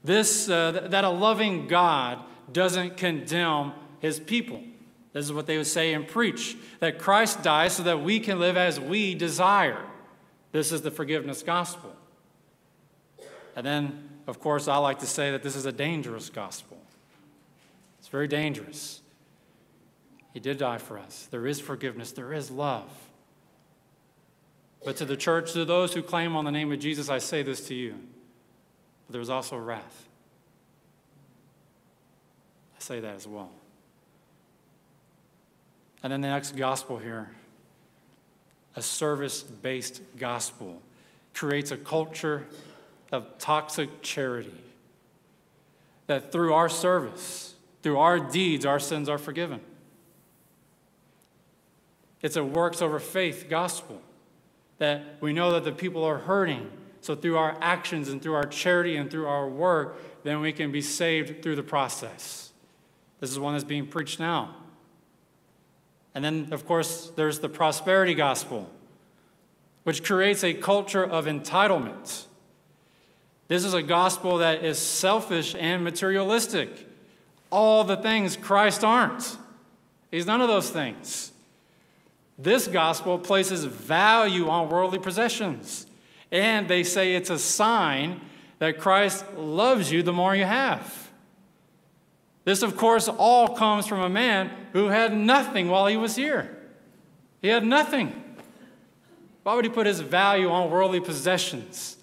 This, 0.04 0.50
uh, 0.50 0.88
that 0.90 1.04
a 1.04 1.10
loving 1.10 1.68
God 1.68 2.20
doesn't 2.52 2.98
condemn 2.98 3.74
his 4.00 4.20
people. 4.20 4.64
This 5.12 5.26
is 5.26 5.34
what 5.34 5.46
they 5.46 5.58
would 5.58 5.68
say 5.68 5.94
and 5.94 6.08
preach 6.08 6.56
that 6.80 6.98
Christ 6.98 7.44
died 7.44 7.74
so 7.74 7.84
that 7.84 8.02
we 8.02 8.20
can 8.20 8.40
live 8.40 8.56
as 8.56 8.80
we 8.80 9.16
desire. 9.16 9.84
This 10.54 10.72
is 10.72 10.82
the 10.82 10.92
forgiveness 10.92 11.44
gospel. 11.44 11.94
And 13.56 13.66
then, 13.66 14.10
of 14.28 14.40
course, 14.40 14.68
I 14.68 14.78
like 14.78 15.00
to 15.00 15.08
say 15.08 15.32
that 15.32 15.44
this 15.44 15.56
is 15.58 15.66
a 15.66 15.72
dangerous 15.72 16.30
gospel. 16.30 16.78
It's 18.00 18.08
very 18.08 18.28
dangerous. 18.28 19.02
He 20.34 20.40
did 20.40 20.58
die 20.58 20.78
for 20.78 20.98
us. 20.98 21.28
There 21.32 21.48
is 21.48 21.60
forgiveness, 21.60 22.14
there 22.14 22.32
is 22.32 22.50
love. 22.50 23.07
But 24.84 24.96
to 24.98 25.06
the 25.06 25.18
church, 25.18 25.54
to 25.54 25.66
those 25.66 25.94
who 25.94 26.02
claim 26.02 26.36
on 26.36 26.46
the 26.46 26.52
name 26.52 26.72
of 26.72 26.80
Jesus, 26.80 27.10
I 27.10 27.18
say 27.18 27.44
this 27.44 27.68
to 27.68 27.76
you. 27.76 27.96
There's 29.10 29.30
also 29.30 29.58
wrath. 29.58 30.08
I 32.76 32.80
say 32.80 33.00
that 33.00 33.16
as 33.16 33.28
well. 33.28 33.50
And 36.04 36.14
then 36.14 36.22
the 36.22 36.28
next 36.28 36.56
gospel 36.56 36.98
here 36.98 37.30
a 38.76 38.82
service 38.82 39.42
based 39.42 40.02
gospel 40.18 40.82
creates 41.34 41.72
a 41.72 41.78
culture 41.78 42.46
of 43.12 43.38
toxic 43.40 44.04
charity. 44.04 44.54
That 46.06 46.32
through 46.32 46.54
our 46.54 46.70
service, 46.70 47.56
through 47.82 47.98
our 47.98 48.20
deeds, 48.20 48.66
our 48.66 48.80
sins 48.80 49.10
are 49.10 49.18
forgiven. 49.18 49.62
It's 52.22 52.36
a 52.36 52.44
works 52.44 52.82
over 52.82 53.00
faith 53.00 53.48
gospel 53.50 54.02
that 54.78 55.18
we 55.22 55.34
know 55.34 55.52
that 55.54 55.64
the 55.64 55.72
people 55.72 56.04
are 56.04 56.20
hurting. 56.20 56.70
So, 57.02 57.16
through 57.16 57.38
our 57.38 57.58
actions 57.62 58.10
and 58.10 58.22
through 58.22 58.34
our 58.34 58.46
charity 58.46 58.98
and 58.98 59.10
through 59.10 59.28
our 59.28 59.48
work, 59.48 59.98
then 60.24 60.42
we 60.42 60.52
can 60.52 60.72
be 60.72 60.82
saved 60.82 61.42
through 61.42 61.56
the 61.56 61.64
process. 61.64 62.52
This 63.20 63.32
is 63.32 63.40
one 63.40 63.54
that's 63.54 63.64
being 63.64 63.88
preached 63.88 64.20
now. 64.20 64.56
And 66.14 66.24
then, 66.24 66.50
of 66.52 66.66
course, 66.66 67.12
there's 67.16 67.40
the 67.40 67.50
prosperity 67.50 68.14
gospel, 68.14 68.70
which 69.84 70.04
creates 70.04 70.44
a 70.44 70.54
culture 70.54 71.04
of 71.04 71.26
entitlement. 71.26 72.26
This 73.48 73.64
is 73.64 73.74
a 73.74 73.84
gospel 73.84 74.40
that 74.40 74.64
is 74.64 74.78
selfish 74.78 75.56
and 75.58 75.84
materialistic. 75.84 76.70
All 77.50 77.84
the 77.84 77.96
things 77.96 78.36
Christ 78.36 78.84
aren't. 78.84 79.38
He's 80.12 80.26
none 80.26 80.42
of 80.42 80.48
those 80.48 80.70
things. 80.70 81.32
This 82.38 82.68
gospel 82.68 83.18
places 83.18 83.64
value 83.64 84.48
on 84.48 84.70
worldly 84.70 85.00
possessions, 85.00 85.88
and 86.32 86.68
they 86.68 86.84
say 86.84 87.16
it's 87.16 87.30
a 87.30 87.40
sign 87.40 88.22
that 88.60 88.80
Christ 88.80 89.26
loves 89.36 89.92
you 89.92 90.04
the 90.04 90.14
more 90.14 90.36
you 90.36 90.46
have. 90.46 91.10
This, 92.44 92.62
of 92.62 92.78
course, 92.78 93.08
all 93.08 93.56
comes 93.56 93.88
from 93.88 94.02
a 94.02 94.10
man 94.10 94.52
who 94.74 94.88
had 94.88 95.16
nothing 95.16 95.68
while 95.68 95.88
he 95.88 95.98
was 95.98 96.16
here. 96.16 96.56
He 97.42 97.50
had 97.50 97.66
nothing. 97.66 98.24
Why 99.44 99.56
would 99.56 99.66
he 99.66 99.70
put 99.70 99.86
his 99.86 100.00
value 100.00 100.50
on 100.50 100.70
worldly 100.70 101.00
possessions? 101.00 101.98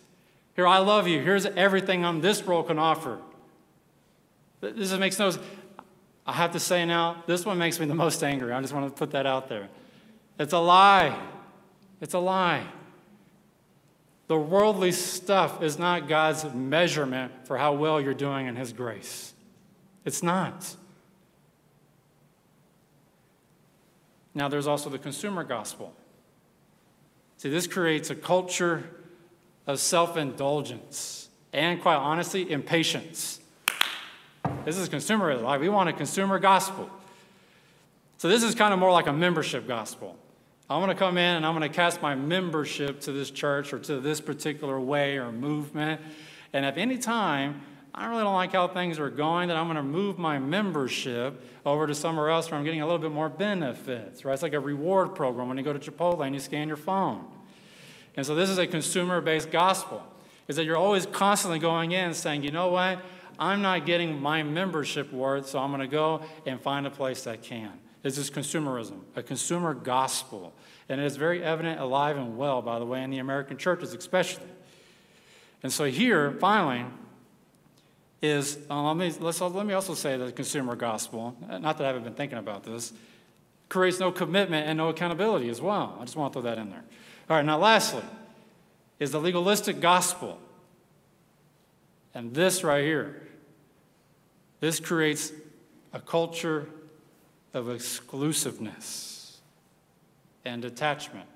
Here, 0.56 0.66
I 0.66 0.78
love 0.78 1.08
you. 1.08 1.20
Here's 1.20 1.46
everything 1.46 2.04
on 2.04 2.20
this 2.20 2.44
world 2.44 2.66
can 2.66 2.78
offer. 2.78 3.18
This 4.60 4.92
makes 4.92 5.18
no 5.18 5.30
sense. 5.30 5.44
I 6.26 6.32
have 6.32 6.52
to 6.52 6.60
say 6.60 6.86
now, 6.86 7.22
this 7.26 7.44
one 7.44 7.58
makes 7.58 7.78
me 7.78 7.86
the 7.86 7.94
most 7.94 8.22
angry. 8.24 8.52
I 8.52 8.60
just 8.60 8.72
want 8.72 8.86
to 8.86 8.98
put 8.98 9.10
that 9.10 9.26
out 9.26 9.48
there. 9.48 9.68
It's 10.38 10.52
a 10.52 10.58
lie. 10.58 11.18
It's 12.00 12.14
a 12.14 12.18
lie. 12.18 12.66
The 14.26 14.36
worldly 14.36 14.92
stuff 14.92 15.62
is 15.62 15.78
not 15.78 16.08
God's 16.08 16.44
measurement 16.54 17.46
for 17.46 17.58
how 17.58 17.74
well 17.74 18.00
you're 18.00 18.14
doing 18.14 18.46
in 18.46 18.56
His 18.56 18.72
grace. 18.72 19.34
It's 20.04 20.22
not. 20.22 20.76
Now, 24.34 24.48
there's 24.48 24.66
also 24.66 24.90
the 24.90 24.98
consumer 24.98 25.44
gospel. 25.44 25.94
See, 27.36 27.50
this 27.50 27.66
creates 27.66 28.10
a 28.10 28.14
culture 28.14 28.84
of 29.66 29.78
self 29.78 30.16
indulgence 30.16 31.28
and, 31.52 31.80
quite 31.80 31.96
honestly, 31.96 32.50
impatience. 32.50 33.40
This 34.64 34.78
is 34.78 34.88
consumerism. 34.88 35.42
Like 35.42 35.60
we 35.60 35.68
want 35.68 35.88
a 35.88 35.92
consumer 35.92 36.38
gospel. 36.38 36.90
So, 38.16 38.28
this 38.28 38.42
is 38.42 38.54
kind 38.54 38.72
of 38.72 38.80
more 38.80 38.90
like 38.90 39.06
a 39.06 39.12
membership 39.12 39.68
gospel. 39.68 40.18
I'm 40.68 40.80
going 40.80 40.88
to 40.88 40.98
come 40.98 41.18
in 41.18 41.36
and 41.36 41.44
I'm 41.44 41.54
going 41.54 41.68
to 41.68 41.74
cast 41.74 42.00
my 42.00 42.14
membership 42.14 43.00
to 43.00 43.12
this 43.12 43.30
church 43.30 43.72
or 43.72 43.78
to 43.80 44.00
this 44.00 44.20
particular 44.20 44.80
way 44.80 45.18
or 45.18 45.30
movement. 45.30 46.00
And 46.54 46.64
if 46.64 46.78
any 46.78 46.96
time 46.96 47.60
I 47.94 48.06
really 48.06 48.22
don't 48.22 48.34
like 48.34 48.52
how 48.52 48.66
things 48.66 48.98
are 48.98 49.10
going, 49.10 49.48
then 49.48 49.56
I'm 49.58 49.66
going 49.66 49.76
to 49.76 49.82
move 49.82 50.18
my 50.18 50.38
membership 50.38 51.44
over 51.66 51.86
to 51.86 51.94
somewhere 51.94 52.30
else 52.30 52.50
where 52.50 52.58
I'm 52.58 52.64
getting 52.64 52.80
a 52.80 52.86
little 52.86 52.98
bit 52.98 53.12
more 53.12 53.28
benefits, 53.28 54.24
right? 54.24 54.32
It's 54.32 54.42
like 54.42 54.54
a 54.54 54.60
reward 54.60 55.14
program 55.14 55.48
when 55.48 55.58
you 55.58 55.62
go 55.62 55.72
to 55.72 55.78
Chipotle 55.78 56.24
and 56.24 56.34
you 56.34 56.40
scan 56.40 56.66
your 56.66 56.78
phone. 56.78 57.24
And 58.16 58.24
so 58.24 58.34
this 58.34 58.48
is 58.48 58.58
a 58.58 58.66
consumer 58.66 59.20
based 59.20 59.50
gospel, 59.50 60.02
is 60.48 60.56
that 60.56 60.64
you're 60.64 60.76
always 60.76 61.04
constantly 61.06 61.58
going 61.58 61.92
in 61.92 62.14
saying, 62.14 62.42
you 62.42 62.50
know 62.50 62.68
what? 62.68 63.00
I'm 63.38 63.62
not 63.62 63.84
getting 63.84 64.20
my 64.20 64.42
membership 64.42 65.12
worth, 65.12 65.48
so 65.48 65.58
I'm 65.58 65.70
going 65.70 65.80
to 65.80 65.88
go 65.88 66.22
and 66.46 66.60
find 66.60 66.86
a 66.86 66.90
place 66.90 67.24
that 67.24 67.42
can. 67.42 67.72
Is 68.04 68.16
this 68.16 68.28
consumerism, 68.28 69.00
a 69.16 69.22
consumer 69.22 69.72
gospel. 69.72 70.52
And 70.90 71.00
it 71.00 71.04
is 71.04 71.16
very 71.16 71.42
evident, 71.42 71.80
alive, 71.80 72.18
and 72.18 72.36
well, 72.36 72.60
by 72.60 72.78
the 72.78 72.84
way, 72.84 73.02
in 73.02 73.10
the 73.10 73.18
American 73.18 73.56
churches 73.56 73.94
especially. 73.94 74.44
And 75.62 75.72
so 75.72 75.86
here, 75.86 76.32
finally, 76.32 76.84
is 78.20 78.58
uh, 78.70 78.92
let, 78.92 78.96
me, 78.96 79.10
let 79.18 79.66
me 79.66 79.72
also 79.72 79.94
say 79.94 80.18
that 80.18 80.24
the 80.24 80.32
consumer 80.32 80.76
gospel, 80.76 81.34
not 81.48 81.78
that 81.78 81.84
I 81.84 81.86
haven't 81.86 82.04
been 82.04 82.14
thinking 82.14 82.38
about 82.38 82.62
this, 82.62 82.92
creates 83.70 83.98
no 83.98 84.12
commitment 84.12 84.68
and 84.68 84.76
no 84.76 84.90
accountability 84.90 85.48
as 85.48 85.62
well. 85.62 85.96
I 85.98 86.04
just 86.04 86.16
want 86.16 86.34
to 86.34 86.40
throw 86.40 86.50
that 86.50 86.58
in 86.58 86.68
there. 86.68 86.84
All 87.30 87.36
right, 87.36 87.44
now 87.44 87.58
lastly, 87.58 88.02
is 88.98 89.12
the 89.12 89.20
legalistic 89.20 89.80
gospel. 89.80 90.38
And 92.14 92.34
this 92.34 92.62
right 92.62 92.84
here, 92.84 93.26
this 94.60 94.78
creates 94.78 95.32
a 95.94 96.00
culture 96.00 96.68
of 97.54 97.70
exclusiveness 97.70 99.40
and 100.44 100.60
detachment. 100.60 101.28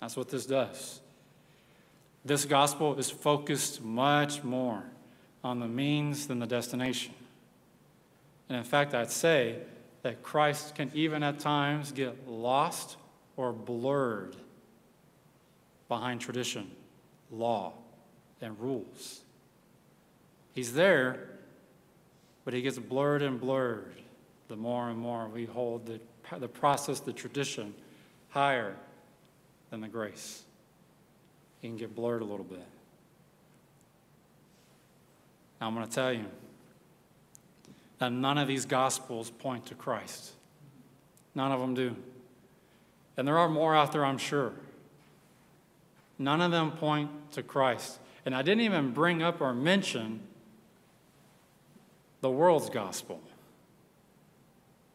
That's 0.00 0.16
what 0.16 0.30
this 0.30 0.46
does. 0.46 1.00
This 2.24 2.44
gospel 2.44 2.98
is 2.98 3.10
focused 3.10 3.82
much 3.82 4.42
more 4.42 4.82
on 5.44 5.60
the 5.60 5.68
means 5.68 6.26
than 6.26 6.38
the 6.38 6.46
destination. 6.46 7.14
And 8.48 8.56
in 8.58 8.64
fact, 8.64 8.94
I'd 8.94 9.10
say 9.10 9.58
that 10.02 10.22
Christ 10.22 10.74
can 10.74 10.90
even 10.94 11.22
at 11.22 11.38
times 11.38 11.92
get 11.92 12.28
lost 12.28 12.96
or 13.36 13.52
blurred 13.52 14.36
behind 15.88 16.20
tradition, 16.20 16.70
law, 17.30 17.72
and 18.40 18.58
rules. 18.58 19.20
He's 20.54 20.72
there, 20.72 21.28
but 22.44 22.54
he 22.54 22.62
gets 22.62 22.78
blurred 22.78 23.22
and 23.22 23.40
blurred 23.40 23.94
the 24.48 24.56
more 24.56 24.88
and 24.88 24.98
more 24.98 25.28
we 25.28 25.44
hold 25.44 25.86
the, 25.86 26.00
the 26.38 26.48
process, 26.48 27.00
the 27.00 27.12
tradition, 27.12 27.74
higher 28.30 28.74
than 29.70 29.80
the 29.80 29.88
grace. 29.88 30.42
He 31.60 31.68
can 31.68 31.76
get 31.76 31.94
blurred 31.94 32.22
a 32.22 32.24
little 32.24 32.44
bit. 32.44 32.66
Now, 35.60 35.66
I'm 35.66 35.74
going 35.74 35.86
to 35.86 35.94
tell 35.94 36.12
you 36.12 36.24
that 37.98 38.12
none 38.12 38.38
of 38.38 38.48
these 38.48 38.64
gospels 38.64 39.30
point 39.30 39.66
to 39.66 39.74
Christ. 39.74 40.32
None 41.34 41.52
of 41.52 41.60
them 41.60 41.74
do. 41.74 41.96
And 43.16 43.26
there 43.26 43.38
are 43.38 43.48
more 43.48 43.74
out 43.74 43.92
there, 43.92 44.04
I'm 44.04 44.18
sure. 44.18 44.52
None 46.18 46.40
of 46.40 46.50
them 46.52 46.70
point 46.72 47.10
to 47.32 47.42
Christ. 47.42 47.98
And 48.24 48.34
I 48.34 48.42
didn't 48.42 48.62
even 48.62 48.92
bring 48.92 49.22
up 49.22 49.40
or 49.40 49.52
mention 49.52 50.20
the 52.20 52.30
world's 52.30 52.70
gospel 52.70 53.20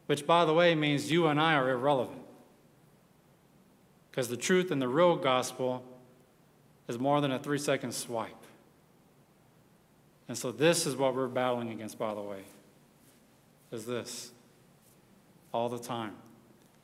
which, 0.06 0.26
by 0.26 0.44
the 0.44 0.52
way, 0.52 0.74
means 0.74 1.10
you 1.10 1.26
and 1.26 1.40
I 1.40 1.54
are 1.54 1.70
irrelevant. 1.70 2.22
Because 4.10 4.28
the 4.28 4.36
truth 4.36 4.70
and 4.70 4.80
the 4.80 4.88
real 4.88 5.16
gospel 5.16 5.84
is 6.88 6.98
more 6.98 7.20
than 7.20 7.32
a 7.32 7.38
three 7.38 7.58
second 7.58 7.92
swipe. 7.92 8.30
And 10.28 10.36
so, 10.38 10.52
this 10.52 10.86
is 10.86 10.96
what 10.96 11.14
we're 11.14 11.28
battling 11.28 11.70
against, 11.70 11.98
by 11.98 12.14
the 12.14 12.20
way, 12.20 12.44
is 13.72 13.86
this 13.86 14.30
all 15.52 15.68
the 15.68 15.78
time. 15.78 16.14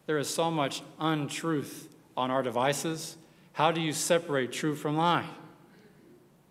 There 0.06 0.18
is 0.18 0.28
so 0.28 0.50
much 0.50 0.82
untruth 0.98 1.88
on 2.16 2.30
our 2.30 2.42
devices. 2.42 3.16
How 3.52 3.70
do 3.72 3.80
you 3.80 3.92
separate 3.92 4.52
truth 4.52 4.78
from 4.78 4.96
lie? 4.96 5.26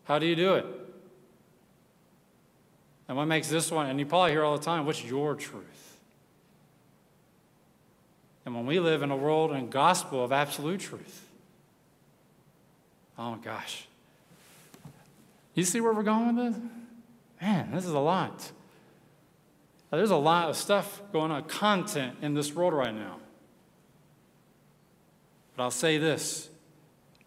How 0.06 0.18
do 0.18 0.26
you 0.26 0.36
do 0.36 0.56
it? 0.56 0.66
And 3.08 3.18
what 3.18 3.26
makes 3.26 3.50
this 3.50 3.72
one, 3.72 3.88
and 3.88 4.00
you 4.00 4.06
probably 4.06 4.32
hear 4.32 4.44
all 4.44 4.58
the 4.58 4.64
time, 4.64 4.86
what's 4.86 5.04
your 5.04 5.36
truth? 5.36 5.64
And 8.50 8.56
when 8.56 8.66
we 8.66 8.80
live 8.80 9.04
in 9.04 9.12
a 9.12 9.16
world 9.16 9.52
and 9.52 9.70
gospel 9.70 10.24
of 10.24 10.32
absolute 10.32 10.80
truth, 10.80 11.24
oh 13.16 13.36
my 13.36 13.38
gosh. 13.38 13.88
You 15.54 15.64
see 15.64 15.80
where 15.80 15.94
we're 15.94 16.02
going 16.02 16.36
with 16.36 16.56
this? 16.56 16.64
Man, 17.40 17.72
this 17.72 17.86
is 17.86 17.92
a 17.92 18.00
lot. 18.00 18.52
There's 19.92 20.10
a 20.10 20.16
lot 20.16 20.50
of 20.50 20.58
stuff 20.58 21.00
going 21.14 21.30
on, 21.30 21.44
content 21.44 22.16
in 22.24 22.34
this 22.34 22.52
world 22.52 22.74
right 22.74 22.92
now. 22.92 23.18
But 25.56 25.62
I'll 25.62 25.70
say 25.70 26.00
this 26.00 26.50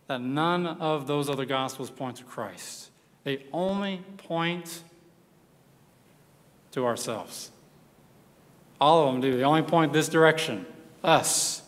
that 0.09 0.21
none 0.21 0.67
of 0.67 1.07
those 1.07 1.31
other 1.31 1.45
gospels 1.45 1.89
point 1.89 2.17
to 2.17 2.25
Christ. 2.25 2.91
They 3.23 3.45
only 3.53 4.03
point 4.17 4.83
to 6.73 6.85
ourselves. 6.85 7.53
All 8.81 9.07
of 9.07 9.13
them 9.13 9.21
do. 9.21 9.37
They 9.37 9.45
only 9.45 9.63
point 9.63 9.93
this 9.93 10.09
direction 10.09 10.67
us. 11.03 11.63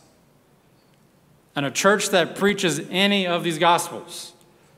And 1.56 1.64
a 1.64 1.70
church 1.70 2.10
that 2.10 2.36
preaches 2.36 2.80
any 2.90 3.26
of 3.26 3.44
these 3.44 3.58
gospels, 3.58 4.32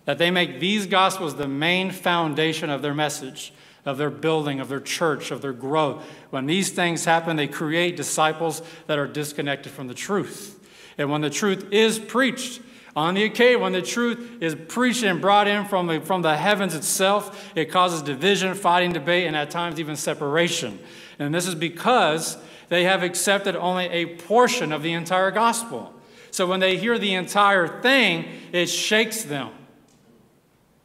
that 0.04 0.18
they 0.18 0.30
make 0.30 0.60
these 0.60 0.86
gospels 0.86 1.34
the 1.34 1.48
main 1.48 1.90
foundation 1.90 2.70
of 2.70 2.82
their 2.82 2.94
message, 2.94 3.52
of 3.84 3.98
their 3.98 4.10
building, 4.10 4.60
of 4.60 4.68
their 4.68 4.80
church, 4.80 5.30
of 5.30 5.40
their 5.40 5.52
growth. 5.52 6.04
When 6.30 6.46
these 6.46 6.70
things 6.70 7.04
happen, 7.04 7.36
they 7.36 7.48
create 7.48 7.96
disciples 7.96 8.62
that 8.88 8.98
are 8.98 9.06
disconnected 9.06 9.72
from 9.72 9.86
the 9.86 9.94
truth. 9.94 10.60
And 10.98 11.10
when 11.10 11.20
the 11.20 11.30
truth 11.30 11.72
is 11.72 11.98
preached, 11.98 12.60
on 12.96 13.12
the 13.12 13.24
occasion, 13.24 13.60
when 13.60 13.72
the 13.72 13.82
truth 13.82 14.38
is 14.40 14.54
preached 14.54 15.02
and 15.02 15.20
brought 15.20 15.46
in 15.46 15.66
from 15.66 15.86
the, 15.86 16.00
from 16.00 16.22
the 16.22 16.34
heavens 16.34 16.74
itself, 16.74 17.52
it 17.54 17.66
causes 17.66 18.00
division, 18.00 18.54
fighting, 18.54 18.94
debate, 18.94 19.26
and 19.26 19.36
at 19.36 19.50
times 19.50 19.78
even 19.78 19.96
separation. 19.96 20.78
And 21.18 21.34
this 21.34 21.46
is 21.46 21.54
because 21.54 22.38
they 22.68 22.84
have 22.84 23.02
accepted 23.02 23.56
only 23.56 23.86
a 23.86 24.16
portion 24.16 24.72
of 24.72 24.82
the 24.82 24.92
entire 24.92 25.30
gospel. 25.30 25.92
So 26.30 26.46
when 26.46 26.60
they 26.60 26.76
hear 26.76 26.98
the 26.98 27.14
entire 27.14 27.80
thing, 27.80 28.26
it 28.52 28.66
shakes 28.66 29.22
them. 29.22 29.50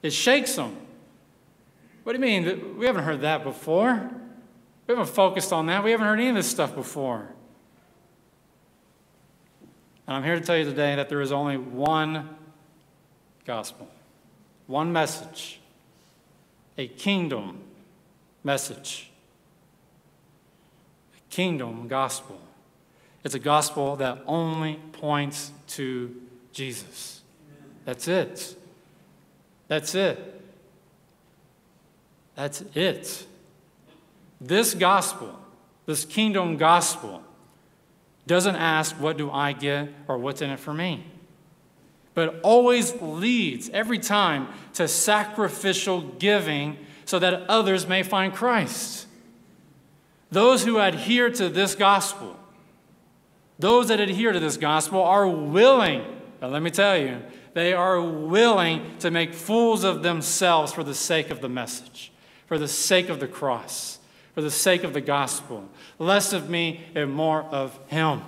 It 0.02 0.12
shakes 0.12 0.56
them. 0.56 0.78
What 2.04 2.14
do 2.14 2.20
you 2.20 2.22
mean? 2.42 2.78
We 2.78 2.86
haven't 2.86 3.04
heard 3.04 3.22
that 3.22 3.44
before. 3.44 4.10
We 4.88 4.96
haven't 4.96 5.14
focused 5.14 5.54
on 5.54 5.68
that. 5.68 5.84
We 5.84 5.92
haven't 5.92 6.08
heard 6.08 6.20
any 6.20 6.30
of 6.30 6.36
this 6.36 6.50
stuff 6.50 6.74
before. 6.74 7.28
And 10.08 10.18
I'm 10.18 10.24
here 10.24 10.36
to 10.36 10.42
tell 10.42 10.58
you 10.58 10.66
today 10.66 10.96
that 10.96 11.10
there 11.10 11.22
is 11.22 11.32
only 11.32 11.58
one 11.58 12.30
gospel, 13.46 13.88
one 14.68 14.92
message, 14.92 15.60
a 16.78 16.88
kingdom 16.88 17.60
message, 18.44 19.11
kingdom 21.32 21.88
gospel. 21.88 22.40
It's 23.24 23.34
a 23.34 23.40
gospel 23.40 23.96
that 23.96 24.22
only 24.28 24.76
points 24.92 25.52
to 25.70 26.16
Jesus. 26.54 27.22
That's 27.86 28.08
it. 28.08 28.56
That's 29.68 29.96
it. 29.96 30.42
That's 32.36 32.64
it. 32.76 33.26
This 34.40 34.74
gospel, 34.74 35.40
this 35.86 36.06
kingdom 36.06 36.58
gospel, 36.58 37.24
doesn't 38.28 38.56
ask, 38.56 38.96
What 39.00 39.18
do 39.18 39.32
I 39.32 39.54
get 39.54 39.90
or 40.08 40.18
what's 40.18 40.42
in 40.42 40.50
it 40.50 40.60
for 40.60 40.74
me? 40.74 41.06
But 42.14 42.40
always 42.42 42.94
leads 43.02 43.70
every 43.70 44.00
time 44.00 44.48
to 44.74 44.88
sacrificial 44.88 46.02
giving 46.02 46.78
so 47.06 47.20
that 47.20 47.50
others 47.50 47.88
may 47.88 48.04
find 48.04 48.34
Christ. 48.34 49.08
Those 50.32 50.64
who 50.64 50.80
adhere 50.80 51.30
to 51.30 51.50
this 51.50 51.76
gospel, 51.76 52.38
those 53.60 53.90
that 53.90 54.00
adhere 54.00 54.32
to 54.32 54.40
this 54.40 54.58
gospel 54.58 55.02
are 55.02 55.28
willing, 55.28 56.04
let 56.42 56.62
me 56.62 56.72
tell 56.72 56.98
you, 56.98 57.22
they 57.54 57.74
are 57.74 58.02
willing 58.02 58.98
to 59.00 59.12
make 59.12 59.34
fools 59.34 59.84
of 59.84 60.04
themselves 60.04 60.72
for 60.72 60.84
the 60.84 60.96
sake 60.96 61.30
of 61.30 61.42
the 61.42 61.50
message, 61.50 62.14
for 62.48 62.58
the 62.58 62.68
sake 62.68 63.10
of 63.10 63.20
the 63.20 63.28
cross, 63.28 64.00
for 64.34 64.42
the 64.42 64.50
sake 64.50 64.86
of 64.86 64.94
the 64.94 65.02
gospel. 65.02 65.68
Less 66.00 66.32
of 66.32 66.50
me 66.50 66.86
and 66.96 67.14
more 67.14 67.44
of 67.44 67.78
Him. 67.88 68.22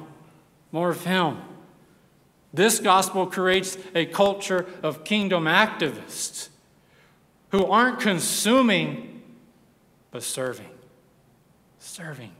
More 0.74 0.90
of 0.90 1.06
Him. 1.06 1.38
This 2.54 2.80
gospel 2.80 3.26
creates 3.26 3.78
a 3.96 4.06
culture 4.06 4.66
of 4.84 5.06
kingdom 5.06 5.46
activists 5.46 6.50
who 7.52 7.66
aren't 7.66 8.02
consuming, 8.02 9.22
but 10.12 10.22
serving. 10.22 10.73
Serving. 11.84 12.32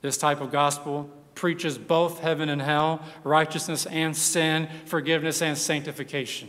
This 0.00 0.16
type 0.16 0.40
of 0.40 0.50
gospel 0.50 1.10
preaches 1.34 1.76
both 1.76 2.20
heaven 2.20 2.48
and 2.48 2.60
hell, 2.60 3.02
righteousness 3.22 3.84
and 3.84 4.16
sin, 4.16 4.66
forgiveness 4.86 5.42
and 5.42 5.58
sanctification. 5.58 6.48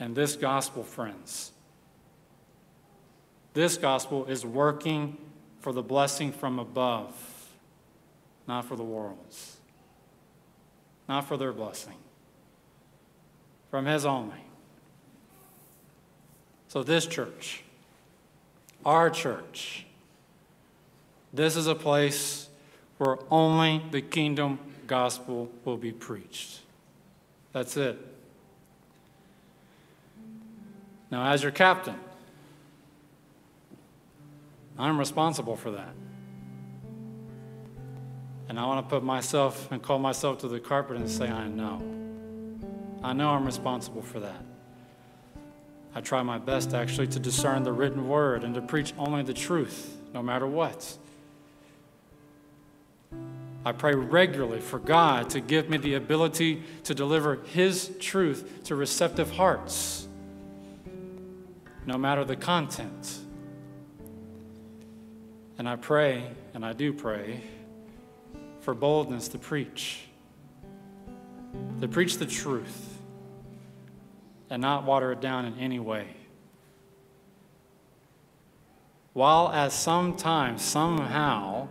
And 0.00 0.16
this 0.16 0.34
gospel, 0.34 0.82
friends, 0.82 1.52
this 3.54 3.76
gospel 3.76 4.26
is 4.26 4.44
working 4.44 5.16
for 5.60 5.72
the 5.72 5.82
blessing 5.82 6.32
from 6.32 6.58
above, 6.58 7.14
not 8.48 8.64
for 8.64 8.74
the 8.74 8.82
world's, 8.82 9.56
not 11.08 11.28
for 11.28 11.36
their 11.36 11.52
blessing, 11.52 11.96
from 13.70 13.86
His 13.86 14.04
only. 14.04 14.44
So, 16.66 16.82
this 16.82 17.06
church, 17.06 17.62
our 18.84 19.10
church, 19.10 19.86
this 21.32 21.56
is 21.56 21.66
a 21.66 21.74
place 21.74 22.48
where 22.98 23.18
only 23.30 23.82
the 23.90 24.02
kingdom 24.02 24.58
gospel 24.86 25.50
will 25.64 25.76
be 25.76 25.92
preached. 25.92 26.60
That's 27.52 27.76
it. 27.76 27.98
Now, 31.10 31.30
as 31.32 31.42
your 31.42 31.52
captain, 31.52 31.98
I'm 34.78 34.98
responsible 34.98 35.56
for 35.56 35.72
that. 35.72 35.94
And 38.48 38.58
I 38.58 38.66
want 38.66 38.84
to 38.84 38.90
put 38.90 39.04
myself 39.04 39.70
and 39.70 39.82
call 39.82 39.98
myself 39.98 40.38
to 40.38 40.48
the 40.48 40.58
carpet 40.58 40.96
and 40.96 41.08
say, 41.08 41.28
I 41.28 41.46
know. 41.48 41.80
I 43.02 43.12
know 43.12 43.30
I'm 43.30 43.44
responsible 43.44 44.02
for 44.02 44.20
that. 44.20 44.42
I 45.94 46.00
try 46.00 46.22
my 46.22 46.38
best 46.38 46.72
actually 46.72 47.08
to 47.08 47.18
discern 47.18 47.64
the 47.64 47.72
written 47.72 48.08
word 48.08 48.44
and 48.44 48.54
to 48.54 48.62
preach 48.62 48.92
only 48.96 49.22
the 49.22 49.34
truth, 49.34 49.96
no 50.14 50.22
matter 50.22 50.46
what. 50.46 50.96
I 53.64 53.72
pray 53.72 53.94
regularly 53.94 54.60
for 54.60 54.78
God 54.78 55.30
to 55.30 55.40
give 55.40 55.68
me 55.68 55.76
the 55.76 55.94
ability 55.94 56.62
to 56.84 56.94
deliver 56.94 57.36
His 57.36 57.90
truth 58.00 58.62
to 58.64 58.74
receptive 58.74 59.32
hearts, 59.32 60.08
no 61.84 61.98
matter 61.98 62.24
the 62.24 62.36
content. 62.36 63.18
And 65.58 65.68
I 65.68 65.76
pray, 65.76 66.24
and 66.54 66.64
I 66.64 66.72
do 66.72 66.92
pray, 66.92 67.42
for 68.60 68.72
boldness 68.72 69.28
to 69.28 69.38
preach, 69.38 70.06
to 71.80 71.88
preach 71.88 72.16
the 72.16 72.24
truth, 72.24 72.89
and 74.50 74.60
not 74.60 74.84
water 74.84 75.12
it 75.12 75.20
down 75.20 75.46
in 75.46 75.58
any 75.58 75.78
way. 75.78 76.08
While 79.12 79.50
at 79.52 79.72
some 79.72 80.16
time, 80.16 80.58
somehow, 80.58 81.68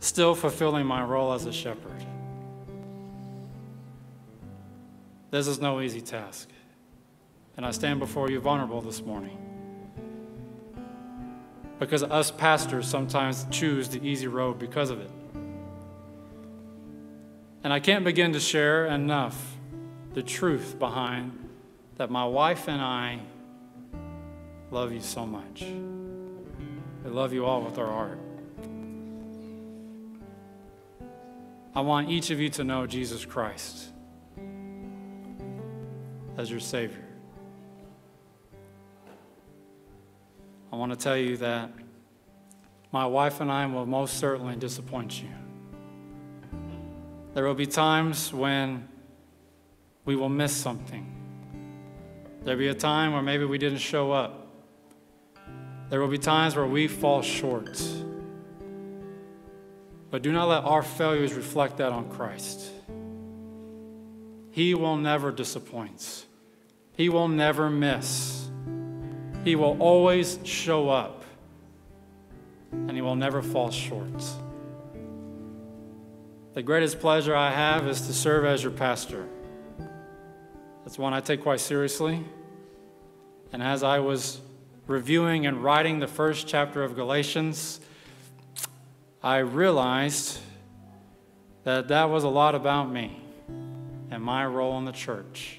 still 0.00 0.34
fulfilling 0.34 0.86
my 0.86 1.02
role 1.02 1.32
as 1.32 1.46
a 1.46 1.52
shepherd. 1.52 2.04
This 5.30 5.46
is 5.46 5.60
no 5.60 5.80
easy 5.80 6.00
task. 6.00 6.48
And 7.56 7.64
I 7.64 7.70
stand 7.70 8.00
before 8.00 8.30
you 8.30 8.40
vulnerable 8.40 8.80
this 8.80 9.02
morning. 9.02 9.38
Because 11.78 12.02
us 12.02 12.30
pastors 12.30 12.86
sometimes 12.86 13.46
choose 13.50 13.88
the 13.88 14.04
easy 14.06 14.26
road 14.26 14.58
because 14.58 14.90
of 14.90 15.00
it. 15.00 15.10
And 17.62 17.72
I 17.72 17.80
can't 17.80 18.04
begin 18.04 18.32
to 18.32 18.40
share 18.40 18.86
enough 18.86 19.56
the 20.12 20.22
truth 20.22 20.78
behind 20.78 21.43
that 21.96 22.10
my 22.10 22.24
wife 22.24 22.68
and 22.68 22.80
I 22.80 23.20
love 24.70 24.92
you 24.92 25.00
so 25.00 25.24
much. 25.24 25.62
We 27.04 27.10
love 27.10 27.32
you 27.32 27.44
all 27.46 27.62
with 27.62 27.78
our 27.78 27.86
heart. 27.86 28.18
I 31.76 31.80
want 31.80 32.08
each 32.08 32.30
of 32.30 32.40
you 32.40 32.48
to 32.50 32.64
know 32.64 32.86
Jesus 32.86 33.24
Christ 33.24 33.92
as 36.36 36.50
your 36.50 36.60
Savior. 36.60 37.04
I 40.72 40.76
want 40.76 40.92
to 40.92 40.98
tell 40.98 41.16
you 41.16 41.36
that 41.36 41.70
my 42.90 43.06
wife 43.06 43.40
and 43.40 43.50
I 43.50 43.66
will 43.66 43.86
most 43.86 44.18
certainly 44.18 44.56
disappoint 44.56 45.22
you. 45.22 45.28
There 47.34 47.44
will 47.44 47.54
be 47.54 47.66
times 47.66 48.32
when 48.32 48.88
we 50.04 50.16
will 50.16 50.28
miss 50.28 50.52
something. 50.52 51.13
There'll 52.44 52.58
be 52.58 52.68
a 52.68 52.74
time 52.74 53.14
where 53.14 53.22
maybe 53.22 53.44
we 53.44 53.56
didn't 53.56 53.78
show 53.78 54.12
up. 54.12 54.46
There 55.88 56.00
will 56.00 56.08
be 56.08 56.18
times 56.18 56.54
where 56.54 56.66
we 56.66 56.88
fall 56.88 57.22
short. 57.22 57.82
But 60.10 60.22
do 60.22 60.30
not 60.30 60.48
let 60.48 60.64
our 60.64 60.82
failures 60.82 61.32
reflect 61.32 61.78
that 61.78 61.90
on 61.90 62.10
Christ. 62.10 62.70
He 64.50 64.74
will 64.74 64.96
never 64.96 65.32
disappoint, 65.32 66.26
He 66.96 67.08
will 67.08 67.28
never 67.28 67.70
miss. 67.70 68.48
He 69.42 69.56
will 69.56 69.76
always 69.78 70.38
show 70.44 70.88
up, 70.88 71.24
and 72.72 72.92
He 72.92 73.02
will 73.02 73.16
never 73.16 73.42
fall 73.42 73.70
short. 73.70 74.22
The 76.54 76.62
greatest 76.62 77.00
pleasure 77.00 77.34
I 77.34 77.50
have 77.50 77.88
is 77.88 78.02
to 78.02 78.12
serve 78.12 78.44
as 78.44 78.62
your 78.62 78.72
pastor. 78.72 79.26
That's 80.94 81.00
one 81.00 81.12
I 81.12 81.18
take 81.18 81.42
quite 81.42 81.58
seriously. 81.58 82.22
And 83.52 83.60
as 83.60 83.82
I 83.82 83.98
was 83.98 84.40
reviewing 84.86 85.44
and 85.44 85.60
writing 85.60 85.98
the 85.98 86.06
first 86.06 86.46
chapter 86.46 86.84
of 86.84 86.94
Galatians, 86.94 87.80
I 89.20 89.38
realized 89.38 90.38
that 91.64 91.88
that 91.88 92.10
was 92.10 92.22
a 92.22 92.28
lot 92.28 92.54
about 92.54 92.92
me 92.92 93.20
and 94.12 94.22
my 94.22 94.46
role 94.46 94.78
in 94.78 94.84
the 94.84 94.92
church. 94.92 95.58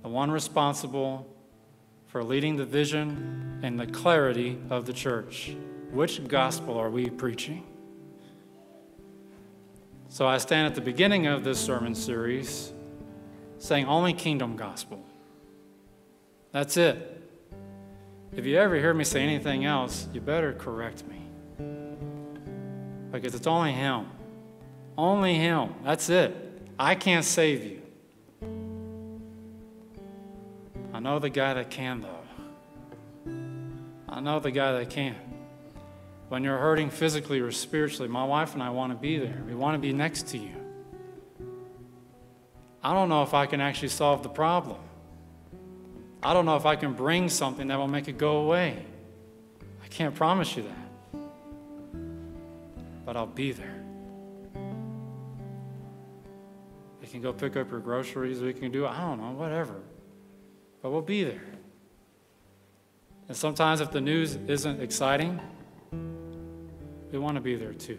The 0.00 0.08
one 0.08 0.30
responsible 0.30 1.30
for 2.06 2.24
leading 2.24 2.56
the 2.56 2.64
vision 2.64 3.60
and 3.62 3.78
the 3.78 3.86
clarity 3.86 4.58
of 4.70 4.86
the 4.86 4.94
church. 4.94 5.54
Which 5.92 6.26
gospel 6.28 6.78
are 6.78 6.88
we 6.88 7.10
preaching? 7.10 7.66
So 10.08 10.26
I 10.26 10.38
stand 10.38 10.66
at 10.66 10.74
the 10.74 10.80
beginning 10.80 11.26
of 11.26 11.44
this 11.44 11.60
sermon 11.60 11.94
series 11.94 12.73
saying 13.58 13.86
only 13.86 14.12
kingdom 14.12 14.56
gospel. 14.56 15.04
That's 16.52 16.76
it. 16.76 17.22
If 18.36 18.46
you 18.46 18.56
ever 18.56 18.76
hear 18.76 18.92
me 18.92 19.04
say 19.04 19.22
anything 19.22 19.64
else, 19.64 20.08
you 20.12 20.20
better 20.20 20.52
correct 20.52 21.04
me 21.06 21.24
because 23.14 23.34
it's 23.34 23.46
only 23.46 23.72
Him. 23.72 24.06
Only 24.98 25.34
Him. 25.34 25.74
That's 25.84 26.08
it. 26.10 26.34
I 26.78 26.96
can't 26.96 27.24
save 27.24 27.64
you. 27.64 27.80
I 30.92 30.98
know 30.98 31.20
the 31.20 31.30
guy 31.30 31.54
that 31.54 31.70
can, 31.70 32.00
though. 32.00 32.24
I 34.08 34.20
know 34.20 34.40
the 34.40 34.50
guy 34.50 34.72
that 34.72 34.90
can. 34.90 35.16
When 36.28 36.42
you're 36.42 36.58
hurting 36.58 36.90
physically 36.90 37.38
or 37.40 37.52
spiritually, 37.52 38.08
my 38.08 38.24
wife 38.24 38.54
and 38.54 38.62
I 38.62 38.70
want 38.70 38.92
to 38.92 38.98
be 38.98 39.18
there. 39.18 39.42
We 39.46 39.54
want 39.54 39.74
to 39.74 39.78
be 39.78 39.92
next 39.92 40.28
to 40.28 40.38
you. 40.38 40.63
I 42.84 42.92
don't 42.92 43.08
know 43.08 43.22
if 43.22 43.32
I 43.32 43.46
can 43.46 43.62
actually 43.62 43.88
solve 43.88 44.22
the 44.22 44.28
problem. 44.28 44.76
I 46.22 46.34
don't 46.34 46.44
know 46.44 46.56
if 46.56 46.66
I 46.66 46.76
can 46.76 46.92
bring 46.92 47.30
something 47.30 47.68
that 47.68 47.78
will 47.78 47.88
make 47.88 48.08
it 48.08 48.18
go 48.18 48.36
away. 48.36 48.84
I 49.82 49.88
can't 49.88 50.14
promise 50.14 50.54
you 50.54 50.64
that. 50.64 51.20
But 53.06 53.16
I'll 53.16 53.26
be 53.26 53.52
there. 53.52 53.82
We 57.00 57.06
can 57.06 57.22
go 57.22 57.32
pick 57.32 57.56
up 57.56 57.70
your 57.70 57.80
groceries. 57.80 58.42
We 58.42 58.52
can 58.52 58.70
do, 58.70 58.86
I 58.86 59.00
don't 59.00 59.18
know, 59.18 59.30
whatever. 59.30 59.80
But 60.82 60.90
we'll 60.90 61.00
be 61.00 61.24
there. 61.24 61.40
And 63.28 63.36
sometimes, 63.36 63.80
if 63.80 63.90
the 63.90 64.00
news 64.02 64.36
isn't 64.46 64.82
exciting, 64.82 65.40
we 67.10 67.18
want 67.18 67.36
to 67.36 67.40
be 67.40 67.56
there 67.56 67.72
too. 67.72 67.98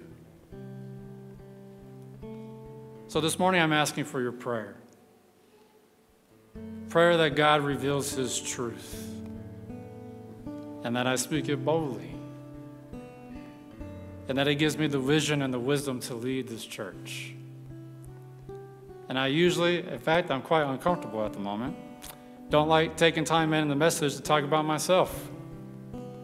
So 3.07 3.21
this 3.21 3.37
morning, 3.37 3.61
I'm 3.61 3.71
asking 3.71 4.05
for 4.05 4.19
your 4.19 4.31
prayer. 4.31 4.75
Prayer 6.89 7.17
that 7.17 7.35
God 7.35 7.61
reveals 7.61 8.11
His 8.11 8.41
truth 8.41 9.11
and 10.83 10.95
that 10.95 11.05
I 11.05 11.15
speak 11.15 11.47
it 11.47 11.63
boldly 11.63 12.15
and 14.27 14.37
that 14.37 14.47
He 14.47 14.55
gives 14.55 14.75
me 14.77 14.87
the 14.87 14.99
vision 14.99 15.43
and 15.43 15.53
the 15.53 15.59
wisdom 15.59 15.99
to 16.01 16.15
lead 16.15 16.47
this 16.47 16.65
church. 16.65 17.35
And 19.07 19.19
I 19.19 19.27
usually, 19.27 19.87
in 19.87 19.99
fact, 19.99 20.31
I'm 20.31 20.41
quite 20.41 20.63
uncomfortable 20.63 21.23
at 21.23 21.33
the 21.33 21.39
moment. 21.39 21.75
Don't 22.49 22.67
like 22.67 22.97
taking 22.97 23.23
time 23.23 23.53
in 23.53 23.69
the 23.69 23.75
message 23.75 24.15
to 24.15 24.21
talk 24.21 24.43
about 24.43 24.65
myself. 24.65 25.29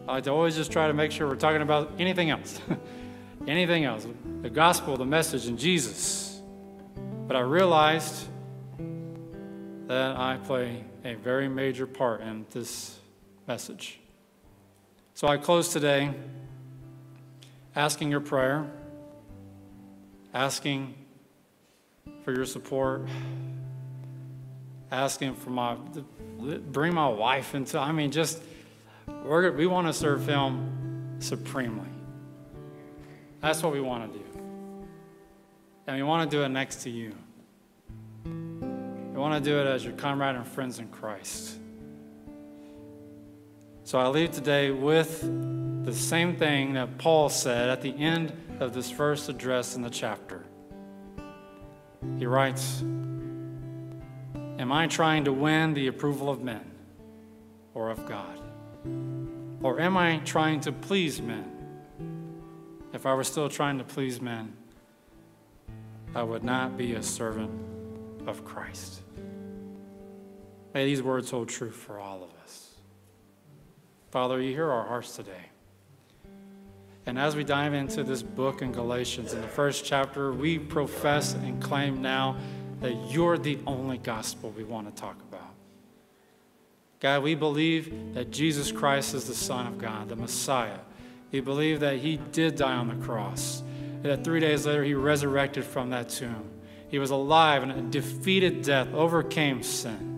I 0.08 0.14
like 0.14 0.24
to 0.24 0.30
always 0.30 0.56
just 0.56 0.72
try 0.72 0.88
to 0.88 0.94
make 0.94 1.12
sure 1.12 1.28
we're 1.28 1.36
talking 1.36 1.62
about 1.62 1.92
anything 2.00 2.30
else. 2.30 2.60
anything 3.46 3.84
else. 3.84 4.04
The 4.42 4.50
gospel, 4.50 4.96
the 4.96 5.04
message, 5.04 5.46
and 5.46 5.56
Jesus. 5.56 6.31
But 7.26 7.36
I 7.36 7.40
realized 7.40 8.28
that 9.86 10.16
I 10.16 10.38
play 10.44 10.84
a 11.04 11.14
very 11.14 11.48
major 11.48 11.86
part 11.86 12.20
in 12.20 12.46
this 12.50 12.98
message. 13.46 14.00
So 15.14 15.28
I 15.28 15.36
close 15.36 15.72
today 15.72 16.14
asking 17.74 18.10
your 18.10 18.20
prayer, 18.20 18.70
asking 20.34 20.94
for 22.24 22.32
your 22.32 22.44
support, 22.44 23.06
asking 24.90 25.34
for 25.34 25.50
my, 25.50 25.76
bring 26.70 26.94
my 26.94 27.08
wife 27.08 27.54
into, 27.54 27.78
I 27.78 27.92
mean, 27.92 28.10
just, 28.10 28.42
we're, 29.24 29.50
we 29.52 29.66
want 29.66 29.86
to 29.86 29.92
serve 29.92 30.26
Him 30.26 31.16
supremely. 31.18 31.88
That's 33.40 33.62
what 33.62 33.72
we 33.72 33.80
want 33.80 34.12
to 34.12 34.18
do. 34.18 34.24
And 35.92 36.00
we 36.00 36.08
want 36.08 36.30
to 36.30 36.34
do 36.34 36.42
it 36.42 36.48
next 36.48 36.84
to 36.84 36.90
you. 36.90 37.12
We 38.24 39.18
want 39.18 39.44
to 39.44 39.50
do 39.50 39.58
it 39.58 39.66
as 39.66 39.84
your 39.84 39.92
comrade 39.92 40.36
and 40.36 40.46
friends 40.46 40.78
in 40.78 40.88
Christ. 40.88 41.58
So 43.84 43.98
I 43.98 44.08
leave 44.08 44.30
today 44.32 44.70
with 44.70 45.20
the 45.84 45.92
same 45.92 46.34
thing 46.36 46.72
that 46.72 46.96
Paul 46.96 47.28
said 47.28 47.68
at 47.68 47.82
the 47.82 47.94
end 47.94 48.32
of 48.58 48.72
this 48.72 48.90
first 48.90 49.28
address 49.28 49.76
in 49.76 49.82
the 49.82 49.90
chapter. 49.90 50.46
He 52.18 52.24
writes, 52.24 52.80
Am 52.80 54.72
I 54.72 54.86
trying 54.86 55.24
to 55.24 55.32
win 55.34 55.74
the 55.74 55.88
approval 55.88 56.30
of 56.30 56.40
men 56.40 56.70
or 57.74 57.90
of 57.90 58.06
God? 58.06 58.40
Or 59.62 59.78
am 59.78 59.98
I 59.98 60.22
trying 60.24 60.60
to 60.60 60.72
please 60.72 61.20
men? 61.20 61.50
If 62.94 63.04
I 63.04 63.12
were 63.12 63.24
still 63.24 63.50
trying 63.50 63.76
to 63.76 63.84
please 63.84 64.22
men, 64.22 64.54
I 66.14 66.22
would 66.22 66.44
not 66.44 66.76
be 66.76 66.94
a 66.94 67.02
servant 67.02 67.50
of 68.26 68.44
Christ. 68.44 69.00
May 70.74 70.84
these 70.84 71.02
words 71.02 71.30
hold 71.30 71.48
true 71.48 71.70
for 71.70 71.98
all 71.98 72.22
of 72.22 72.30
us. 72.42 72.76
Father, 74.10 74.40
you 74.40 74.52
hear 74.52 74.70
our 74.70 74.86
hearts 74.86 75.16
today. 75.16 75.46
And 77.06 77.18
as 77.18 77.34
we 77.34 77.44
dive 77.44 77.74
into 77.74 78.04
this 78.04 78.22
book 78.22 78.62
in 78.62 78.72
Galatians, 78.72 79.32
in 79.32 79.40
the 79.40 79.48
first 79.48 79.84
chapter, 79.84 80.32
we 80.32 80.58
profess 80.58 81.34
and 81.34 81.60
claim 81.60 82.00
now 82.00 82.36
that 82.80 82.94
you're 83.10 83.38
the 83.38 83.58
only 83.66 83.98
gospel 83.98 84.50
we 84.50 84.64
want 84.64 84.94
to 84.94 85.00
talk 85.00 85.16
about. 85.22 85.54
God, 87.00 87.22
we 87.22 87.34
believe 87.34 88.14
that 88.14 88.30
Jesus 88.30 88.70
Christ 88.70 89.14
is 89.14 89.24
the 89.24 89.34
Son 89.34 89.66
of 89.66 89.78
God, 89.78 90.08
the 90.08 90.16
Messiah. 90.16 90.78
We 91.32 91.40
believe 91.40 91.80
that 91.80 91.96
He 91.96 92.18
did 92.30 92.56
die 92.56 92.76
on 92.76 92.88
the 92.88 93.04
cross, 93.04 93.62
that 94.02 94.24
three 94.24 94.40
days 94.40 94.66
later 94.66 94.84
He 94.84 94.94
resurrected 94.94 95.64
from 95.64 95.90
that 95.90 96.08
tomb. 96.08 96.50
He 96.88 96.98
was 96.98 97.10
alive 97.10 97.62
and 97.62 97.90
defeated 97.90 98.62
death, 98.62 98.92
overcame 98.92 99.62
sin. 99.62 100.12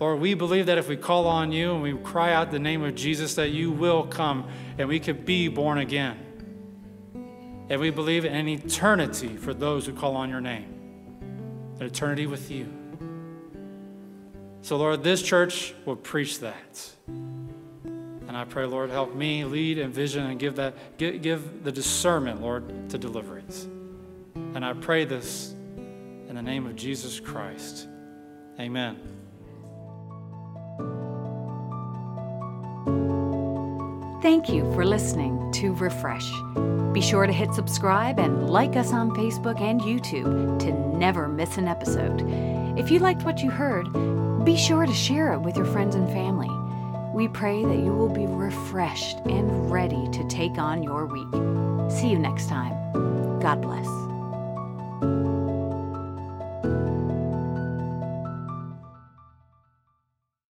Lord, 0.00 0.20
we 0.20 0.34
believe 0.34 0.66
that 0.66 0.76
if 0.76 0.88
we 0.88 0.96
call 0.96 1.26
on 1.26 1.52
you 1.52 1.72
and 1.72 1.82
we 1.82 1.94
cry 1.94 2.32
out 2.32 2.50
the 2.50 2.58
name 2.58 2.82
of 2.82 2.94
Jesus, 2.94 3.36
that 3.36 3.50
you 3.50 3.70
will 3.70 4.06
come 4.06 4.48
and 4.76 4.88
we 4.88 5.00
could 5.00 5.24
be 5.24 5.48
born 5.48 5.78
again. 5.78 6.18
And 7.70 7.80
we 7.80 7.90
believe 7.90 8.24
in 8.24 8.48
eternity 8.48 9.36
for 9.36 9.54
those 9.54 9.86
who 9.86 9.94
call 9.94 10.16
on 10.16 10.28
your 10.28 10.40
name, 10.40 10.66
an 11.80 11.86
eternity 11.86 12.26
with 12.26 12.50
you. 12.50 12.68
So, 14.60 14.76
Lord, 14.76 15.02
this 15.02 15.22
church 15.22 15.74
will 15.86 15.96
preach 15.96 16.40
that. 16.40 16.90
And 18.34 18.40
I 18.40 18.44
pray, 18.46 18.64
Lord, 18.64 18.90
help 18.90 19.14
me 19.14 19.44
lead 19.44 19.78
and 19.78 19.94
vision 19.94 20.26
and 20.26 20.40
give 20.40 20.56
that 20.56 20.74
give, 20.98 21.22
give 21.22 21.62
the 21.62 21.70
discernment, 21.70 22.42
Lord, 22.42 22.90
to 22.90 22.98
deliver 22.98 23.38
it. 23.38 23.66
And 24.34 24.64
I 24.64 24.72
pray 24.72 25.04
this 25.04 25.54
in 26.26 26.34
the 26.34 26.42
name 26.42 26.66
of 26.66 26.74
Jesus 26.74 27.20
Christ. 27.20 27.86
Amen. 28.58 28.96
Thank 34.20 34.48
you 34.48 34.64
for 34.74 34.84
listening 34.84 35.52
to 35.52 35.72
Refresh. 35.74 36.28
Be 36.92 37.00
sure 37.00 37.28
to 37.28 37.32
hit 37.32 37.54
subscribe 37.54 38.18
and 38.18 38.50
like 38.50 38.74
us 38.74 38.92
on 38.92 39.12
Facebook 39.12 39.60
and 39.60 39.80
YouTube 39.80 40.58
to 40.58 40.72
never 40.98 41.28
miss 41.28 41.56
an 41.56 41.68
episode. 41.68 42.24
If 42.76 42.90
you 42.90 42.98
liked 42.98 43.22
what 43.22 43.44
you 43.44 43.50
heard, 43.52 43.84
be 44.44 44.56
sure 44.56 44.86
to 44.86 44.92
share 44.92 45.32
it 45.34 45.38
with 45.38 45.56
your 45.56 45.66
friends 45.66 45.94
and 45.94 46.08
family. 46.08 46.50
We 47.14 47.28
pray 47.28 47.64
that 47.64 47.76
you 47.76 47.92
will 47.92 48.08
be 48.08 48.26
refreshed 48.26 49.18
and 49.26 49.70
ready 49.70 50.08
to 50.10 50.26
take 50.26 50.58
on 50.58 50.82
your 50.82 51.06
week. 51.06 51.30
See 51.88 52.08
you 52.08 52.18
next 52.18 52.48
time. 52.48 52.72
God 53.38 53.62
bless. 53.62 54.03